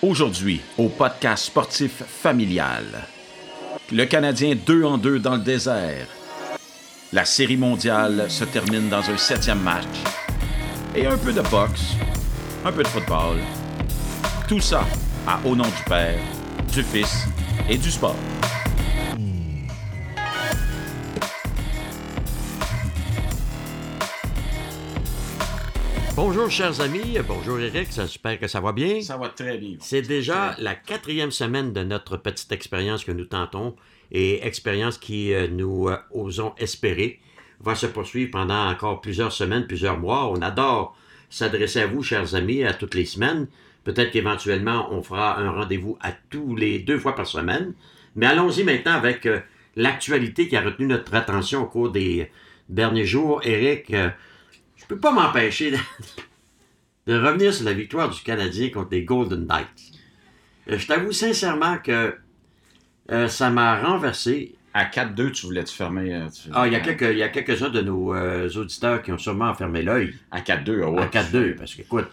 [0.00, 2.84] Aujourd'hui, au podcast sportif familial,
[3.90, 6.06] le Canadien 2 en 2 dans le désert.
[7.12, 9.88] La série mondiale se termine dans un septième match.
[10.94, 11.96] Et un peu de boxe,
[12.64, 13.38] un peu de football.
[14.46, 14.84] Tout ça
[15.26, 16.20] à Au nom du Père,
[16.72, 17.24] du Fils
[17.68, 18.14] et du sport.
[26.20, 29.00] Bonjour chers amis, bonjour Eric, j'espère que ça va bien.
[29.02, 29.76] Ça va très bien.
[29.78, 33.76] C'est déjà la quatrième semaine de notre petite expérience que nous tentons
[34.10, 37.20] et expérience qui euh, nous euh, osons espérer
[37.60, 40.28] va se poursuivre pendant encore plusieurs semaines, plusieurs mois.
[40.28, 40.96] On adore
[41.30, 43.46] s'adresser à vous, chers amis, à toutes les semaines.
[43.84, 47.74] Peut-être qu'éventuellement, on fera un rendez-vous à tous les deux fois par semaine.
[48.16, 49.38] Mais allons-y maintenant avec euh,
[49.76, 52.28] l'actualité qui a retenu notre attention au cours des
[52.68, 53.40] derniers jours.
[53.44, 53.94] Eric,
[54.88, 55.76] peux pas m'empêcher de,
[57.06, 59.92] de revenir sur la victoire du Canadien contre les Golden Knights.
[60.70, 62.14] Euh, je t'avoue sincèrement que
[63.10, 64.54] euh, ça m'a renversé.
[64.74, 66.14] À 4-2, tu voulais te fermer.
[66.14, 69.52] euh, tu- Ah, il y a quelques- quelques-uns de nos euh, auditeurs qui ont sûrement
[69.54, 70.14] fermé l'œil.
[70.30, 71.02] À 4-2, ah ouais.
[71.02, 71.56] À 4-2.
[71.56, 72.06] Parce que, écoute,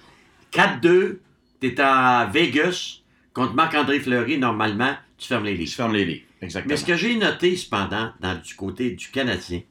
[0.51, 1.19] 4-2,
[1.59, 3.01] t'es à Vegas
[3.33, 5.73] contre Marc-André Fleury, normalement, tu fermes les Tu livres.
[5.73, 6.23] fermes les lits.
[6.41, 6.71] Exactement.
[6.73, 9.61] Mais ce que j'ai noté, cependant, dans, du côté du Canadien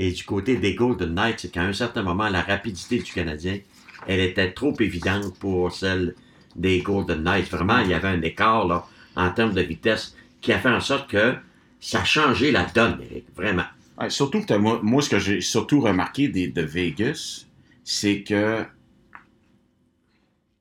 [0.00, 3.58] et du côté des Golden Knights, c'est qu'à un certain moment, la rapidité du Canadien,
[4.06, 6.14] elle était trop évidente pour celle
[6.56, 7.50] des Golden Knights.
[7.50, 10.80] Vraiment, il y avait un écart là, en termes de vitesse qui a fait en
[10.80, 11.34] sorte que
[11.80, 13.26] ça a changé la donne, Eric.
[13.36, 13.66] Vraiment.
[14.00, 17.44] Ouais, surtout que moi, moi, ce que j'ai surtout remarqué des, de Vegas,
[17.84, 18.64] c'est que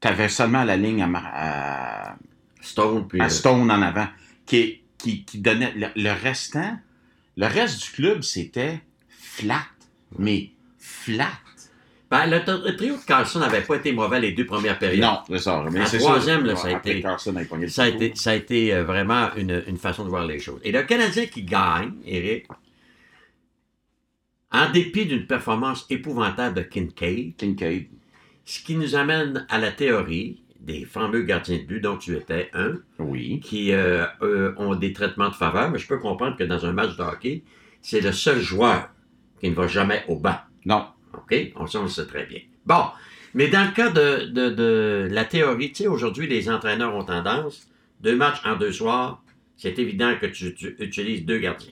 [0.02, 2.18] tu avais seulement la ligne à,
[2.60, 3.22] Stone, puis...
[3.22, 4.08] à euh, Stone en avant,
[4.46, 6.78] qui, qui, qui donnait le, le restant.
[7.38, 8.82] Le reste du club, c'était
[9.42, 9.64] flat.
[10.18, 11.32] Mais flat.
[12.10, 15.02] ben, le, le trio de Carlson n'avait pas été mauvais les deux premières périodes.
[15.02, 15.64] Non, c'est ça.
[15.72, 16.48] Mais La troisième, ça.
[16.48, 19.64] là, ça a été- Carlson a Ça a été, ça a été euh, vraiment une,
[19.68, 20.60] une façon de voir les choses.
[20.64, 22.48] Et le Canadien qui gagne, Eric,
[24.52, 27.88] en dépit d'une performance épouvantable de Kincaid, Kincaid.
[28.46, 32.50] ce qui nous amène à la théorie des fameux gardiens de but dont tu étais
[32.54, 33.40] un, Oui.
[33.42, 36.74] qui euh, eux, ont des traitements de faveur, mais je peux comprendre que dans un
[36.74, 37.44] match de hockey,
[37.82, 38.90] c'est le seul joueur
[39.40, 40.38] qui ne va jamais au banc.
[40.66, 40.86] Non.
[41.14, 41.36] OK?
[41.56, 42.40] On, ça, on le sait très bien.
[42.66, 42.86] Bon,
[43.34, 47.04] mais dans le cas de, de- de la théorie, tu sais, aujourd'hui, les entraîneurs ont
[47.04, 47.68] tendance,
[48.02, 49.22] deux matchs en deux soirs,
[49.58, 51.72] c'est évident que tu, tu utilises deux gardiens.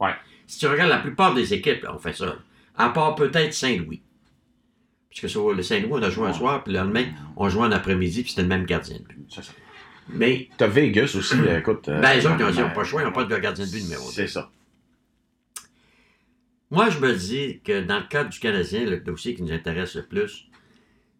[0.00, 0.14] Ouais.
[0.46, 2.36] Si tu regardes la plupart des équipes, on fait ça.
[2.76, 4.02] À part peut-être Saint-Louis.
[5.10, 7.04] Puisque sur le Saint-Louis, on a joué un soir, puis le lendemain,
[7.36, 9.24] on jouait en après-midi, puis c'était le même gardien de but.
[9.28, 9.52] C'est ça.
[10.08, 11.88] Mais, T'as Vegas aussi, écoute.
[11.88, 13.70] euh, ben, les autres, ils n'ont pas le choix, ils n'ont pas de gardien de
[13.70, 14.10] but numéro 2.
[14.12, 14.50] C'est ça.
[16.74, 19.94] Moi, je me dis que dans le cadre du Canadien, le dossier qui nous intéresse
[19.94, 20.48] le plus,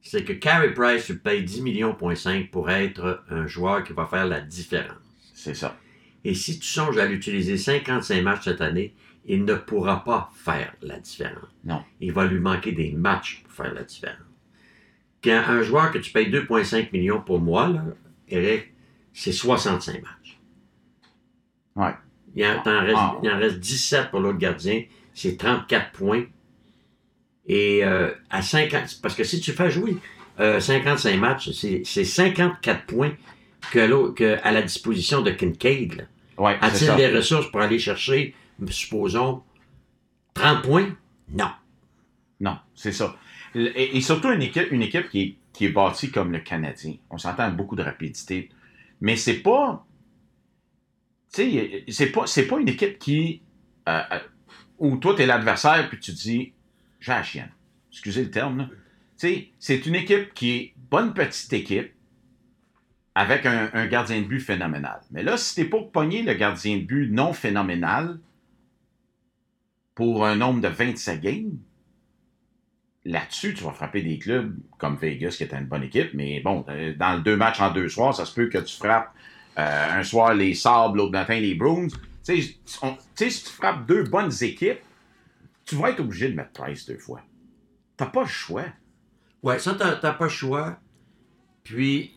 [0.03, 4.06] c'est que Carey Price paye 10 millions point 5 pour être un joueur qui va
[4.06, 4.98] faire la différence.
[5.32, 5.76] C'est ça.
[6.25, 8.94] Et si tu songes à l'utiliser 55 matchs cette année,
[9.26, 11.48] il ne pourra pas faire la différence.
[11.64, 11.84] Non.
[12.00, 14.19] Il va lui manquer des matchs pour faire la différence.
[15.22, 17.84] Quand un joueur que tu payes 2,5 millions pour moi, là,
[18.28, 18.72] Eric,
[19.12, 20.41] c'est 65 matchs.
[21.76, 21.94] Ouais.
[22.34, 23.19] Il en, t'en reste, Ah.
[23.22, 24.82] il en reste 17 pour l'autre gardien.
[25.14, 26.25] C'est 34 points.
[27.47, 29.00] Et euh, à 50...
[29.02, 29.97] Parce que si tu fais jouer
[30.41, 33.12] euh, 55 matchs, c'est c'est 54 points
[33.70, 35.94] que que à la disposition de Kincaid.
[35.94, 36.04] là.
[36.36, 38.34] Ouais, c'est A-t-il des ressources pour aller chercher,
[38.69, 39.42] supposons,
[40.34, 40.97] 30 points?
[41.31, 41.50] Non.
[42.41, 43.16] Non, c'est ça.
[43.54, 46.94] Et, et surtout une équipe, une équipe qui, est, qui est bâtie comme le Canadien.
[47.10, 48.50] On s'entend beaucoup de rapidité.
[49.00, 49.86] Mais c'est pas.
[51.32, 51.84] Tu sais,
[52.26, 53.42] c'est pas, une équipe qui.
[53.88, 54.19] euh, euh,
[54.84, 56.52] où toi, t'es l'adversaire, puis tu dis
[57.00, 57.50] j'ai la chienne.
[57.90, 58.68] Excusez le terme,
[59.16, 61.92] c'est une équipe qui est bonne petite équipe
[63.14, 65.00] avec un, gardien de but phénoménal.
[65.10, 68.18] Mais là, si t'es pour pogner le gardien de but non phénoménal
[69.94, 71.56] pour un nombre de 27 games,
[73.04, 76.64] là-dessus, tu vas frapper des clubs comme Vegas, qui est une bonne équipe, mais bon,
[76.68, 79.14] euh, dans deux matchs en deux soirs, ça se peut que tu frappes
[79.58, 81.88] euh, un soir les Sabres, l'autre matin les Bruins.
[82.25, 84.81] Tu sais, si tu frappes deux bonnes équipes,
[85.65, 87.21] tu vas être obligé de mettre Price deux fois.
[87.97, 88.65] T'as pas le choix.
[89.43, 90.79] Ouais, ça, t'as t'as pas le choix.
[91.62, 92.12] Puis,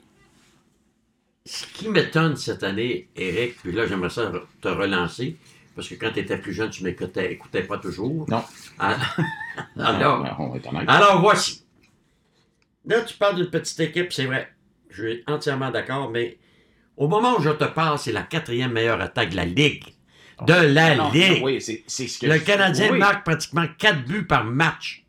[1.45, 4.31] ce qui m'étonne cette année, Eric, puis là, j'aimerais ça
[4.62, 5.38] te relancer,
[5.75, 8.30] parce que quand tu étais plus jeune, tu m'écoutais écoutais pas toujours.
[8.30, 8.44] Non.
[8.80, 8.98] Ah,
[9.77, 10.89] Alors, Ouais, on va être honnête.
[10.89, 11.65] alors, voici.
[12.86, 14.50] Là, tu parles d'une petite équipe, c'est vrai.
[14.89, 16.38] Je suis entièrement d'accord, mais
[16.95, 19.83] au moment où je te parle, c'est la quatrième meilleure attaque de la Ligue.
[20.45, 21.41] De la Non, Ligue.
[21.43, 22.99] Oui, c'est c'est ce que Le Canadien oui.
[22.99, 25.03] marque pratiquement 4 buts par match.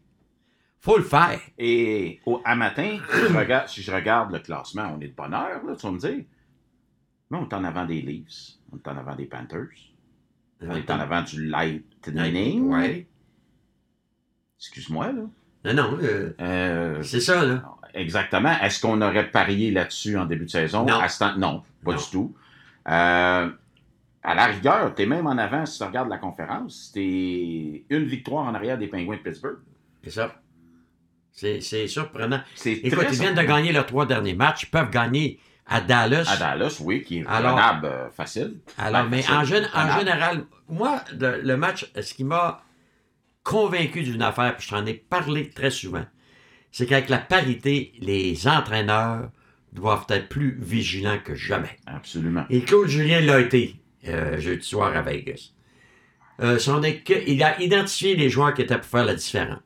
[0.80, 1.38] Faut le faire.
[1.58, 5.14] Et au, à matin, si je, regarde, si je regarde le classement, on est de
[5.14, 6.24] bonne heure, là, tu vas me dire.
[7.30, 9.68] Mais on est en avant des Leafs, on est en avant des Panthers,
[10.62, 12.62] on est en avant du Lightning.
[12.68, 13.06] Ouais.
[14.58, 15.22] Excuse-moi, là.
[15.64, 17.62] Non, non, euh, Euh, c'est ça, là.
[17.92, 18.52] exactement.
[18.62, 20.86] Est-ce qu'on aurait parié là-dessus en début de saison?
[20.86, 20.98] Non.
[21.00, 21.98] À ce temps- non, pas Non.
[21.98, 22.34] du tout.
[22.88, 23.50] Euh,
[24.22, 26.90] à la rigueur, tu es même en avant si tu regardes la conférence.
[26.92, 29.58] T'es une victoire en arrière des Penguins de Pittsburgh.
[30.02, 30.34] C'est ça.
[31.32, 32.40] C'est surprenant.
[32.64, 34.64] Écoute, ils viennent de gagner leurs trois derniers matchs.
[34.64, 36.28] Ils peuvent gagner à Dallas.
[36.28, 38.58] À Dallas, oui, qui est Alors- euh, facile.
[38.76, 42.62] Alors, Ben, mais facile, en, général, moi, le, le match, ce qui m'a
[43.44, 46.04] convaincu d'une affaire, puis je t'en ai parlé très souvent,
[46.72, 49.30] c'est qu'avec la parité, les entraîneurs
[49.72, 51.76] doivent être plus vigilants que jamais.
[51.86, 52.44] Absolument.
[52.50, 53.76] Et Claude Julien l'a été
[54.06, 55.50] euh, jeudi soir à Vegas.
[56.40, 59.58] Euh, son équ- il a identifié les joueurs qui étaient pour faire la différence.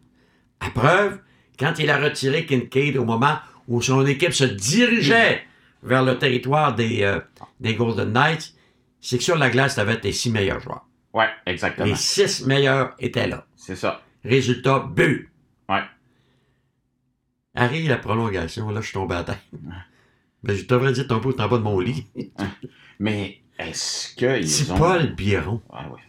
[0.61, 1.21] À preuve,
[1.59, 3.37] quand il a retiré Kincaid au moment
[3.69, 5.43] où son équipe se dirigeait
[5.83, 7.21] vers le territoire des, euh,
[7.61, 8.55] des Golden Knights,
[9.01, 10.87] c'est que sur la glace, tu avais tes six meilleurs joueurs.
[11.13, 11.87] Ouais, exactement.
[11.87, 13.47] Les six meilleurs étaient là.
[13.57, 14.03] C'est ça.
[14.25, 15.29] Résultat, but.
[15.69, 15.83] Ouais.
[17.55, 19.41] Arrive la prolongation, là, je suis tombé à terre.
[20.43, 22.07] Ben, je t'aurais dit tomber en bas de mon lit.
[22.99, 24.77] Mais est-ce qu'ils C'est ont.
[24.77, 26.01] Paul Biron ouais.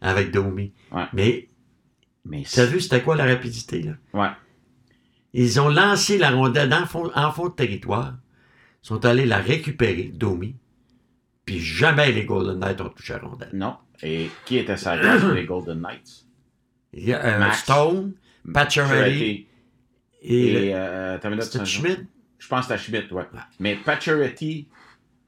[0.00, 0.72] avec Domi.
[0.92, 1.04] Ouais.
[1.12, 1.48] Mais
[2.24, 3.92] Mais T'as vu, c'était quoi la rapidité, là?
[4.12, 4.30] Ouais.
[5.32, 8.14] Ils ont lancé la rondelle en fond, en fond de territoire,
[8.82, 10.54] sont allés la récupérer, Domi,
[11.44, 13.50] puis jamais les Golden Knights ont touché la rondelle.
[13.52, 13.76] Non.
[14.02, 16.26] Et qui était sa glace les Golden Knights?
[16.92, 17.62] Il y a euh, Max.
[17.62, 18.12] Stone,
[18.52, 19.48] Pacioretty
[20.22, 21.18] et, Et, euh,
[21.64, 22.06] Schmidt?
[22.38, 23.24] Je pense que c'était Schmidt, ouais.
[23.58, 24.68] Mais Pacioretty,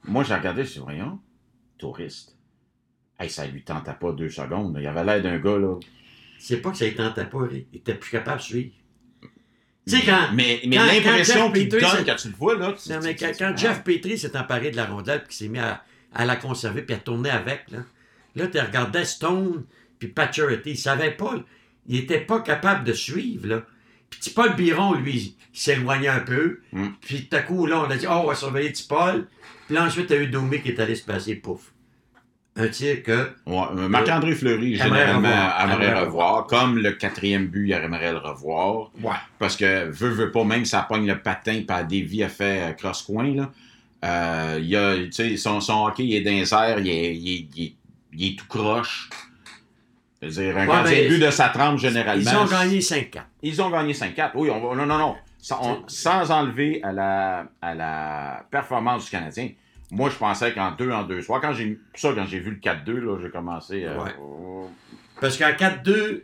[0.05, 1.19] moi, j'ai regardé, je suis voyons,
[1.77, 2.35] touriste.
[3.19, 4.75] Hey, ça lui tentait pas deux secondes.
[4.75, 4.81] là.
[4.81, 5.75] Il avait l'air d'un gars, là.
[6.39, 8.71] C'est pas que ça ne tentait pas, il était plus capable de suivre.
[9.87, 12.73] Tu sais, quand, mais mais l'impression qu'il donne quand tu le vois, là.
[12.73, 13.27] tu- Non, mais quand,
[13.57, 15.83] Jeff Petrie s'est emparé de la rondelle puis qu'il s'est mis à,
[16.13, 17.79] à la conserver puis à tourner avec, là,
[18.35, 19.63] là tu regardais Stone
[19.97, 21.35] puis Pacioretty, il savait pas,
[21.87, 23.63] il était pas capable de suivre, là.
[24.09, 26.59] Petit Paul Biron, lui, il s'éloignait un peu.
[26.71, 26.87] Mm.
[27.01, 29.27] Puis tout à coup, là, on a dit, oh, on va surveiller petit Paul.
[29.65, 31.73] Puis là, ensuite, t'as eu Domi qui est allé se passer, pouf.
[32.59, 35.61] Un tir que, Ouais, euh, Marc-André Fleury, généralement, revoir.
[35.61, 36.47] aimerait Aimerait revoir.
[36.47, 38.89] Comme le quatrième but, il aimerait le revoir.
[39.03, 42.61] ouais, Parce que, veut, veut pas, même ça pogne le patin, par Davy a fait
[42.69, 43.51] euh, cross-coin, là.
[44.05, 44.95] Euh, il a,
[45.37, 47.75] son, son hockey, il est dans les airs, il est, il est- il est-
[48.13, 49.09] il est tout croche.
[50.21, 52.23] C'est-à-dire, un Ouais, gardien mais de but de sa trempe, généralement.
[52.31, 53.21] ils ont gagné 5-4.
[53.43, 54.31] Ils ont gagné 5-4.
[54.35, 55.15] Oui, on va- non, non, non.
[55.39, 59.49] Sans, on- sans enlever à la, à la performance du Canadien.
[59.91, 62.57] Moi, je pensais qu'en 2 en 2 soirs, quand j'ai ça, quand j'ai vu le
[62.57, 63.97] 4-2, là, j'ai commencé à.
[64.01, 64.11] Ouais.
[64.19, 64.69] oh,
[65.21, 66.23] Parce qu'en 4-2,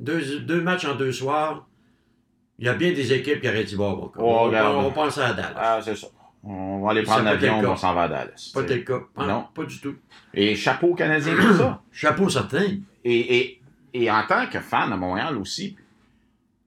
[0.00, 1.66] deux, deux matchs en deux soirs,
[2.58, 4.76] il y a bien des équipes qui auraient dit bon, bon, Oh, on, regarde.
[4.76, 5.52] on, pense à Dallas.
[5.56, 6.06] Ah, c'est ça.
[6.48, 8.50] On va aller prendre l'avion, on s'en va à Dallas.
[8.54, 9.00] Pas tel cas.
[9.18, 9.46] Non.
[9.54, 9.96] Pas du tout.
[10.32, 11.82] Et chapeau au Canadien pour ça.
[11.92, 12.66] Chapeau certain.
[13.04, 13.60] Et, et,
[13.94, 15.76] et en tant que fan à Montréal aussi,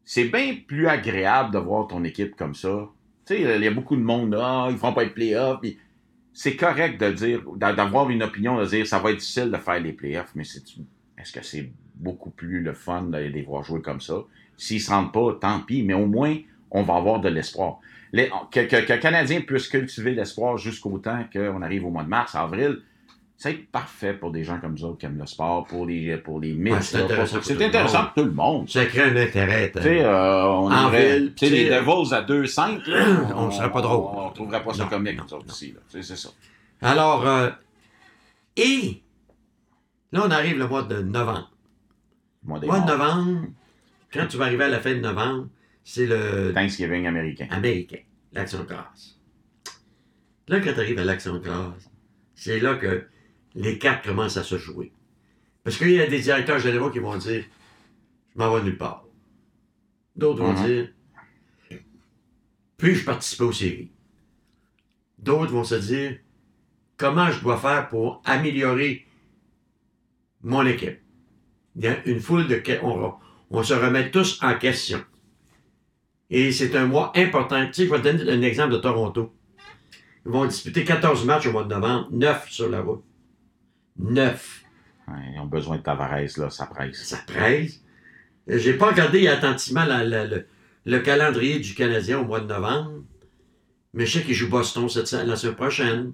[0.04, 2.90] c'est bien plus agréable de voir ton équipe comme ça.
[3.26, 5.62] Tu sais, il y a beaucoup de monde, ah, ils feront pas les playoffs.
[5.62, 5.78] puis
[6.34, 9.58] C'est correct de dire, d'a- d'avoir une opinion, de dire ça va être difficile de
[9.58, 10.64] faire les playoffs, mais c'est
[11.18, 14.16] est-ce que c'est beaucoup plus le fun de les voir jouer comme ça?
[14.58, 16.36] S'ils se rendent pas, tant pis, mais au moins,
[16.72, 17.80] on va avoir de l'espoir.
[18.14, 22.04] Les- Que, que, que le Canadien puisse cultiver l'espoir jusqu'au temps qu'on arrive au mois
[22.04, 22.80] de mars, avril,
[23.38, 26.54] c'est parfait pour des gens comme ça qui aiment le sport, pour les, pour les
[26.54, 26.74] mythes.
[26.74, 28.06] Ouais, c'est intéressant pour- tout le intéressant monde.
[28.14, 28.69] pour tout le monde.
[28.69, 29.72] Ça crée un intérêt.
[29.74, 33.81] Tu sais, euh, on En ville, les Devils à 2-5, là, on ne serait pas
[33.81, 34.12] drôle.
[34.14, 35.74] On ne trouverait pas ça comique, nous autres, ici.
[35.88, 36.30] C'est ça.
[36.81, 37.50] Alors, euh,
[38.57, 39.02] et
[40.12, 41.52] là, on arrive le mois de novembre.
[42.44, 43.42] Mois mois de novembre,
[44.12, 45.48] quand tu vas arriver à la fin de novembre,
[45.83, 47.48] c'est le Thanksgiving américain.
[47.52, 47.98] américain,
[48.31, 49.19] l'action de grâce.
[50.48, 51.90] Là, quand tu arrives à l'action de grâce,
[52.36, 53.06] c'est là que
[53.56, 54.92] les cartes commencent à se jouer.
[55.64, 57.44] Parce qu'il y a des directeurs généraux qui vont dire
[58.33, 59.06] Je m'en vais nulle part.
[60.16, 60.66] D'autres vont Mhm.
[60.66, 60.90] dire
[62.78, 63.92] Puis-je participer aux séries
[65.18, 66.18] D'autres vont se dire
[66.98, 69.06] Comment je dois faire pour améliorer
[70.42, 71.00] mon équipe
[71.76, 72.62] Il y a une foule de.
[72.81, 73.14] On,
[73.50, 75.04] on se remet tous en question.
[76.30, 77.66] Et c'est un mois important.
[77.68, 79.33] Tu sais, je vais te donner un exemple de Toronto.
[80.26, 83.04] Ils vont disputer 14 matchs au mois de novembre, 9 sur la route.
[83.98, 84.64] 9.
[85.07, 87.04] Ouais, ils ont besoin de Tavares, là, ça presse.
[87.04, 87.81] Ça presse.
[88.50, 90.45] Euh, J'ai pas regardé attentivement la- la- le,
[90.86, 93.04] le calendrier du Canadien au mois de novembre.
[93.94, 96.14] Mais je sais qu'ils jouent Boston cette, la semaine prochaine.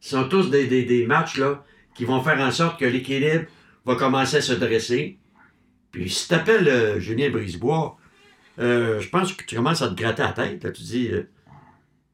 [0.00, 1.64] Ce sont tous des, des- des matchs là,
[1.94, 3.44] qui vont faire en sorte que l'équilibre
[3.86, 5.18] va commencer à se dresser.
[5.92, 7.96] Puis si tu appelles Julien Brisebois,
[8.62, 10.64] euh, je pense que tu commences à te gratter la tête.
[10.64, 10.70] Là.
[10.70, 11.28] Tu dis, euh,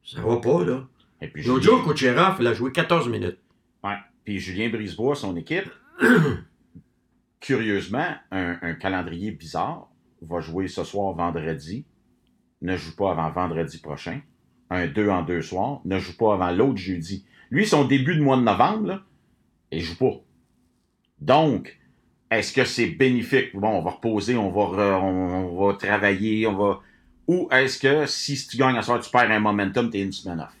[0.03, 0.87] ça va pas, là.
[1.21, 3.37] Et puis, L'autre Julien- jour, Kucherov, il a joué 14 minutes.
[3.83, 3.95] Ouais.
[4.23, 5.69] Puis Julien Brisebois, son équipe,
[7.39, 9.89] curieusement, un, un calendrier bizarre,
[10.21, 11.85] va jouer ce soir vendredi,
[12.61, 14.21] ne joue pas avant vendredi prochain.
[14.69, 17.25] Un 2 en deux soirs, ne joue pas avant l'autre jeudi.
[17.49, 19.03] Lui, son début de mois de novembre, là,
[19.71, 20.13] il joue pas.
[21.19, 21.79] Donc,
[22.31, 23.55] est-ce que c'est bénéfique?
[23.55, 26.81] Bon, on va reposer, on va, on, on va travailler, on va.
[27.27, 30.39] Ou est-ce que si tu gagnes à soir, tu perds un momentum, t'es une semaine
[30.39, 30.53] off?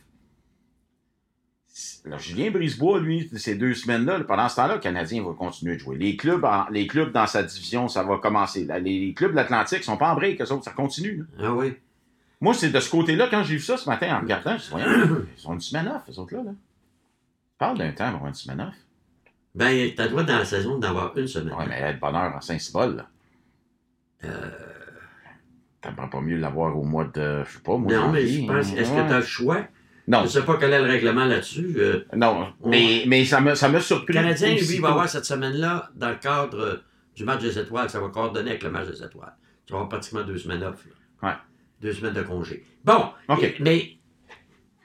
[2.05, 5.79] Alors, Julien Brisebois, lui, ces deux semaines-là, pendant ce temps-là, le Canadien va continuer de
[5.79, 5.97] jouer.
[5.97, 8.67] Les clubs, les clubs dans sa division, ça va commencer.
[8.81, 11.25] Les clubs de l'Atlantique sont pas en break, eux autres, ça continue.
[11.37, 11.47] là.
[11.47, 11.73] Ah oui.
[12.41, 14.79] Moi, c'est de ce côté-là, quand j'ai vu ça ce matin en regardant, je me
[14.79, 16.43] suis dit, ils ont une semaine off, eux autres-là.
[16.43, 16.51] Là.
[17.57, 18.75] Parle d'un temps pour avoir une semaine off.
[19.55, 21.53] Ben, t'as le droit dans la saison d'avoir une semaine.
[21.55, 23.07] Ouais, mais être bonheur en Saint-Cybole, là.
[24.25, 24.49] Euh,
[25.81, 27.43] T'aimerais pas mieux l'avoir au mois de.
[27.45, 27.91] Je sais pas, moi.
[27.93, 29.65] non, mais je pense, est-ce que tu as le choix?
[30.09, 31.75] Non, Je sais pas quel est le règlement là-dessus.
[31.77, 32.51] euh, non.
[32.65, 34.13] Mais, mais ça m'a ça surpris.
[34.13, 34.81] Le Canadien, lui, aussitôt.
[34.83, 36.75] va avoir cette semaine-là, dans le cadre euh,
[37.15, 39.33] du match des étoiles, ça va coordonner avec le match des étoiles.
[39.65, 40.83] Tu vas avoir pratiquement deux semaines off.
[41.21, 41.29] là.
[41.29, 41.35] Ouais.
[41.81, 42.65] Deux semaines de congé.
[42.83, 43.43] Bon, OK.
[43.43, 43.98] et- mais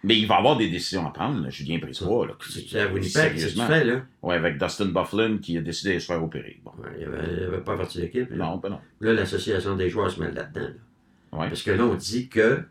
[0.04, 2.26] Mais il va avoir des décisions à prendre, là, Julien Brisebois.
[2.26, 2.34] Là,
[2.72, 4.02] es à Winnipeg, tu fais, là?
[4.22, 6.60] Ouais, avec Dustin Bufflin qui a décidé de se faire opérer.
[6.62, 6.72] Bon.
[6.78, 8.30] Ouais, il n'avait avait pas parti d'équipe.
[8.30, 8.36] là.
[8.36, 8.80] Non, ben non.
[9.00, 10.60] Là, l'association des joueurs se mêle là-dedans.
[11.32, 11.38] là.
[11.38, 11.48] Ouais.
[11.48, 12.62] Parce que là, on dit que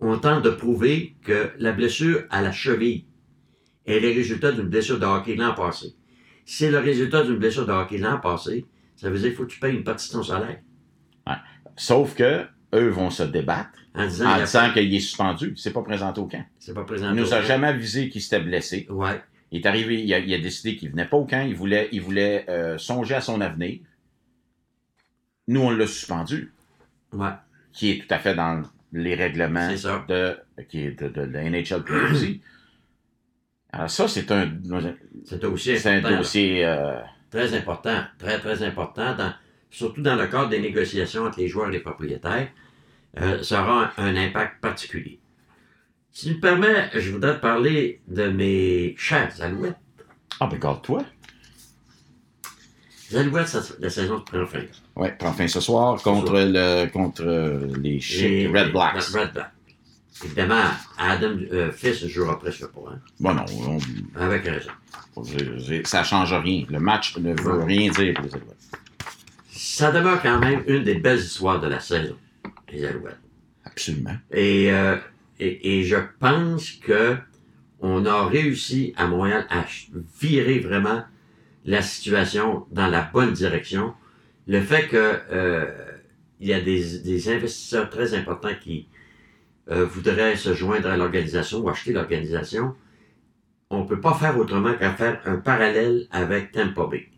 [0.00, 3.04] on tente de prouver que la blessure à la cheville
[3.86, 5.94] est le résultat d'une blessure de hockey l'an passé.
[6.44, 9.44] Si c'est le résultat d'une blessure de hockey l'an passé, ça veut dire qu'il faut
[9.44, 10.58] que tu payes une partie de ton salaire.
[11.76, 15.52] Sauf que eux vont se débattre En disant, en qu'il est suspendu.
[15.56, 16.44] Il s'est pas présenté au camp.
[16.58, 16.86] c'est pas.
[16.96, 18.86] Il nous a jamais avisé qu'il s'était blessé.
[18.88, 19.20] Ouais.
[19.50, 21.44] Il est arrivé, il a, il a décidé qu'il venait pas au camp.
[21.44, 23.80] Il voulait, il voulait euh, songer à son avenir.
[25.48, 26.52] Nous, on l'a suspendu,
[27.12, 27.30] Ouais.
[27.72, 30.04] qui est tout à fait dans les règlements ça.
[30.08, 30.36] de,
[30.68, 31.82] qui est de, de la NHL
[32.12, 32.40] aussi.
[33.72, 34.50] Alors ça, c'est un,
[35.24, 36.64] C'est aussi c'est un dossier...
[36.64, 38.02] euh, Très important.
[38.18, 39.14] Très, très important.
[39.16, 39.32] dans-
[39.70, 42.48] surtout dans le cadre des négociations entre les joueurs et les propriétaires.
[43.18, 45.20] Euh, ça aura un, un impact particulier.
[46.12, 49.76] Si tu me permets, je voudrais te parler de mes chers alouettes.
[50.40, 51.04] Ah, ben, garde-toi.
[53.10, 54.62] Les alouettes, ça- la saison prend fin.
[54.96, 57.98] Ouais, prends fin ce soir contre, le, contre euh, les,
[58.48, 58.96] Red Blacks.
[59.02, 59.50] Red Blacks.
[60.24, 60.64] Évidemment,
[60.98, 64.70] Adam euh, Fils jouera presque pas, hein, Bon, non, on- avec raison.
[65.84, 66.64] ça change rien.
[66.68, 68.56] Le match ne veut rien dire pour les Alouettes.
[69.50, 72.16] Ça demeure quand même une des belles histoires de la saison,
[72.72, 73.18] les alouettes.
[73.64, 74.16] Absolument.
[74.32, 74.96] Et, euh,
[75.38, 77.16] et, et je pense que
[77.80, 79.64] on a réussi à Montréal à
[80.20, 81.02] virer vraiment
[81.64, 83.94] la situation dans la bonne direction.
[84.46, 85.66] Le fait que euh,
[86.40, 88.88] il y a des, des investisseurs très importants qui
[89.70, 92.74] euh, voudraient se joindre à l'organisation ou acheter l'organisation,
[93.70, 97.08] on peut pas faire autrement qu'à faire un parallèle avec Tampa Bay.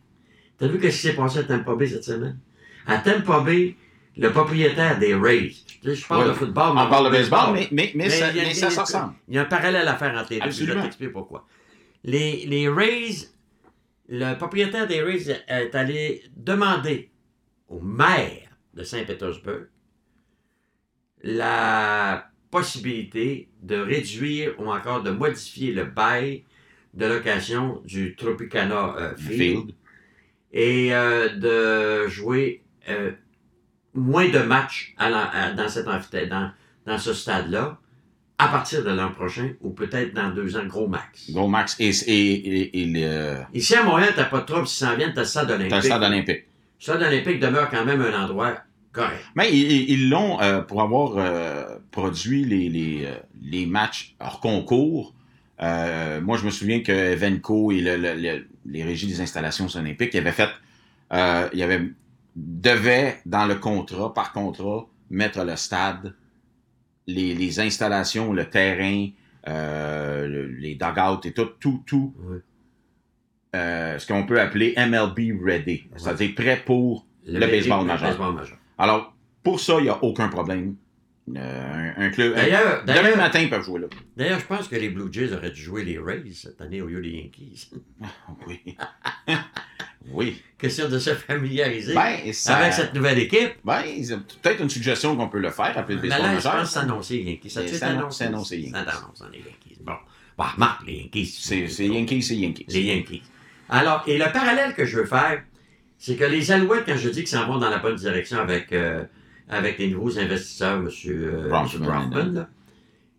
[0.59, 2.39] T'as vu ce qui s'est passé à Tampa Bay cette semaine?
[2.87, 3.77] À Tampa Bay,
[4.17, 5.53] le propriétaire des Rays,
[5.83, 6.29] je parle Ouais.
[6.29, 8.55] de football, On parle de baseball, mais, mais, mais, Mais ça, il y a- mais
[8.55, 9.15] ça ressemble.
[9.29, 11.47] Il y a un parallèle à faire entre les deux, je t'expliquer pourquoi.
[12.05, 13.29] Les, les Rays,
[14.09, 17.11] le propriétaire des Rays est allé demander
[17.69, 19.67] au maire de Saint-Pétersbourg
[21.23, 26.45] la possibilité de réduire ou encore de modifier le bail
[26.95, 29.75] de location du Tropicana euh, Field, Field.
[30.53, 33.13] et euh, de jouer euh,
[33.95, 36.51] moins de matchs à la- à- dans cet dans,
[36.87, 37.79] dans ce stade-là,
[38.39, 41.31] à partir de l'an prochain, ou peut-être dans deux ans, gros max.
[41.31, 44.87] Gros Max et, et, et, et le, Ici à Montréal, t'as pas de trouble s'ils
[44.87, 45.71] s'en viennent, t'as le stade olympique.
[45.71, 46.45] t'as le stade olympique.
[46.79, 48.57] Le stade olympique demeure quand même un endroit
[48.93, 49.23] correct.
[49.37, 55.15] Mais ils- l'ont, euh, pour avoir euh, produit les, les, euh, les matchs hors concours,
[55.61, 59.69] euh, moi je me souviens que Evenco et le- le- le- les régies des installations
[59.77, 60.49] olympiques ils avaient fait,
[61.13, 61.83] ils avaient,
[62.37, 66.15] devaient dans le contrat, par contrat, mettre le stade,
[67.07, 69.09] les, les installations, le terrain,
[69.49, 72.39] euh, le- les dugouts et tout, tout, tout, Oui.
[73.55, 78.09] euh, ce qu'on peut appeler MLB ready, c'est-à-dire prêt pour Le baseball majeur.
[78.11, 78.59] baseball majeur.
[78.79, 80.77] alors, pour ça, il n'y a aucun problème.
[81.37, 82.35] Euh, un, un club.
[82.35, 83.87] D'ailleurs, demain matin, ils peuvent jouer là.
[84.17, 86.87] d'ailleurs, je pense que les Blue Jays auraient dû jouer les Rays cette année au
[86.89, 87.71] lieu des Yankees.
[88.49, 88.77] Oui.
[90.11, 90.43] oui.
[90.59, 93.53] Question de se familiariser Ben, ça, avec cette nouvelle équipe.
[93.65, 93.83] ben,
[94.43, 96.53] peut-être une suggestion qu'on peut le faire, appeler le baseball là, je majeur.
[96.57, 97.51] pense annoncé les Yankees.
[97.51, 98.25] Ça C'est- annoncé?
[98.25, 98.79] annoncé les Yankees.
[98.79, 99.79] annoncé les Yankees.
[99.81, 99.93] Bon.
[100.37, 101.39] Bon, remarque, les Yankees.
[101.41, 102.67] C'est c'est Yankees, c'est Yankees.
[102.69, 103.23] Les Yankees.
[103.69, 105.43] Alors, et le parallèle que je veux faire,
[105.99, 108.73] c'est que les Alouettes, quand je dis qu'ils s'en vont dans la bonne direction avec
[108.73, 109.05] euh,
[109.49, 110.89] avec les nouveaux investisseurs, M.
[111.07, 112.49] Euh, Bronfman, là,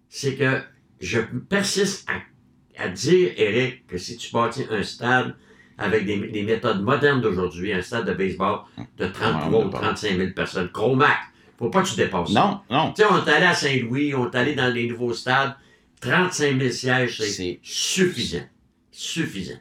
[0.10, 0.62] c'est que
[1.00, 5.36] je persiste à, à dire, Eric, que si tu bâtis un stade
[5.78, 8.60] avec des, des méthodes modernes d'aujourd'hui, un stade de baseball
[8.98, 9.88] de 33 Ouais, on ou va pas.
[9.88, 11.18] 35 000 personnes, gros max,
[11.58, 12.40] faut pas que tu dépasses ça.
[12.70, 12.94] Non, non.
[12.94, 15.56] Tu sais, on est allé à Saint-Louis, on est allé dans les nouveaux stades,
[16.02, 18.46] 35 000 sièges, c'est suffisant.
[18.92, 19.60] Suffisant.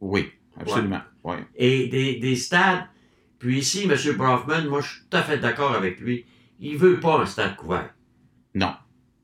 [0.00, 0.28] Oui,
[0.60, 1.00] absolument.
[1.22, 1.38] Ouais.
[1.56, 2.84] Et des, des stades,
[3.46, 4.16] puis ici, M.
[4.16, 6.24] Brofman, moi, je suis tout à fait d'accord avec lui.
[6.58, 7.90] Il veut pas un stade couvert.
[8.56, 8.72] Non.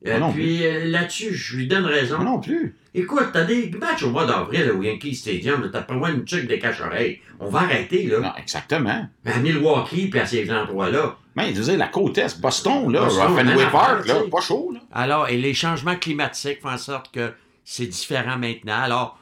[0.07, 2.15] Euh, non puis euh, là-dessus, je lui donne raison.
[2.17, 2.77] Moi non plus.
[2.93, 6.47] Écoute, t'as des matchs au mois d'avril au Yankee Stadium, t'as pas loin une chick
[6.47, 7.19] des cache-oreilles.
[7.41, 8.19] On va arrêter, là.
[8.19, 9.07] Non, exactement.
[9.25, 11.17] Mais à Milwaukee, puis à ces endroits-là.
[11.35, 14.79] Mais je veux dire, la côte est, Boston, là, Fenway Park, là, pas chaud, là.
[14.93, 17.33] Alors, et les changements climatiques font en sorte que
[17.65, 18.79] c'est différent maintenant.
[18.79, 19.19] Alors,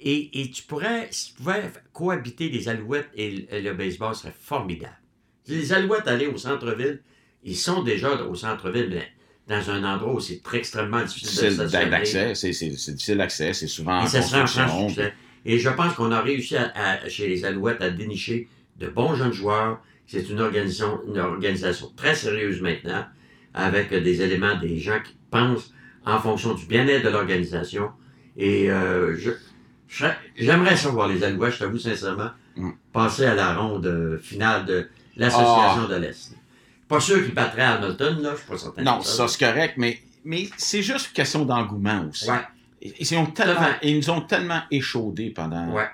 [0.00, 1.62] et, et tu pourrais, si tu pouvais
[1.92, 4.96] cohabiter les alouettes et le, et le baseball, ce serait formidable.
[5.46, 7.02] Les alouettes aller au centre-ville,
[7.44, 9.08] ils sont déjà au centre-ville, mais
[9.48, 11.56] dans un endroit où c'est très extrêmement difficile
[11.90, 14.88] d'accès, c'est difficile d'accès, c'est souvent en Et franc construction.
[14.88, 15.14] succès.
[15.46, 19.14] Et je pense qu'on a réussi à- à- chez les Alouettes à dénicher de bons
[19.14, 19.80] jeunes joueurs.
[20.06, 23.06] C'est une organisation, une organisation très sérieuse maintenant,
[23.54, 25.72] avec des éléments, des gens qui pensent
[26.04, 27.90] en fonction du bien-être de l'organisation.
[28.36, 29.30] Et euh, je-
[30.36, 32.70] j'aimerais savoir les Alouettes, je t'avoue sincèrement, Mm.
[32.92, 35.90] passer à la ronde euh, finale de l'Association Ah.
[35.90, 36.34] de l'Est.
[36.88, 38.82] Pas sûr qu'ils battraient Hamilton, là, je suis pas certain.
[38.82, 42.28] Non, ça c'est correct, mais, mais c'est juste une question d'engouement aussi.
[42.28, 42.40] Ouais,
[42.82, 45.88] Ils, ont tellement, ils nous ont tellement échaudés pendant ouais.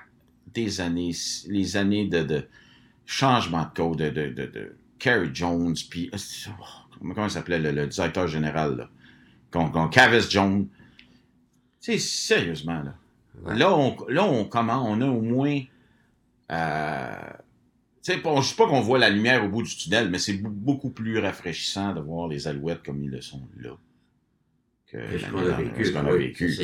[0.53, 1.11] des années,
[1.49, 2.43] les années de, de
[3.05, 6.63] changement de code, de, de, de, de Kerry Jones, puis oh,
[7.13, 8.89] comment, il s'appelait le, le directeur général, là?
[9.91, 10.67] Cavis Jones.
[11.79, 12.95] Sais, sérieusement, là.
[13.45, 13.55] Ouais.
[13.57, 15.59] Là, on, là, on commence, on a au moins.
[16.51, 17.07] Euh,
[18.03, 20.19] tu sais, pas- je sais pas qu'on voit la lumière au bout du tunnel, mais
[20.19, 23.71] c'est beaucoup plus rafraîchissant de voir les alouettes comme ils le sont là.
[24.87, 25.85] Que ce qu'on a vécu.
[25.85, 26.51] ce qu'on a oui, vécu.
[26.53, 26.63] ça,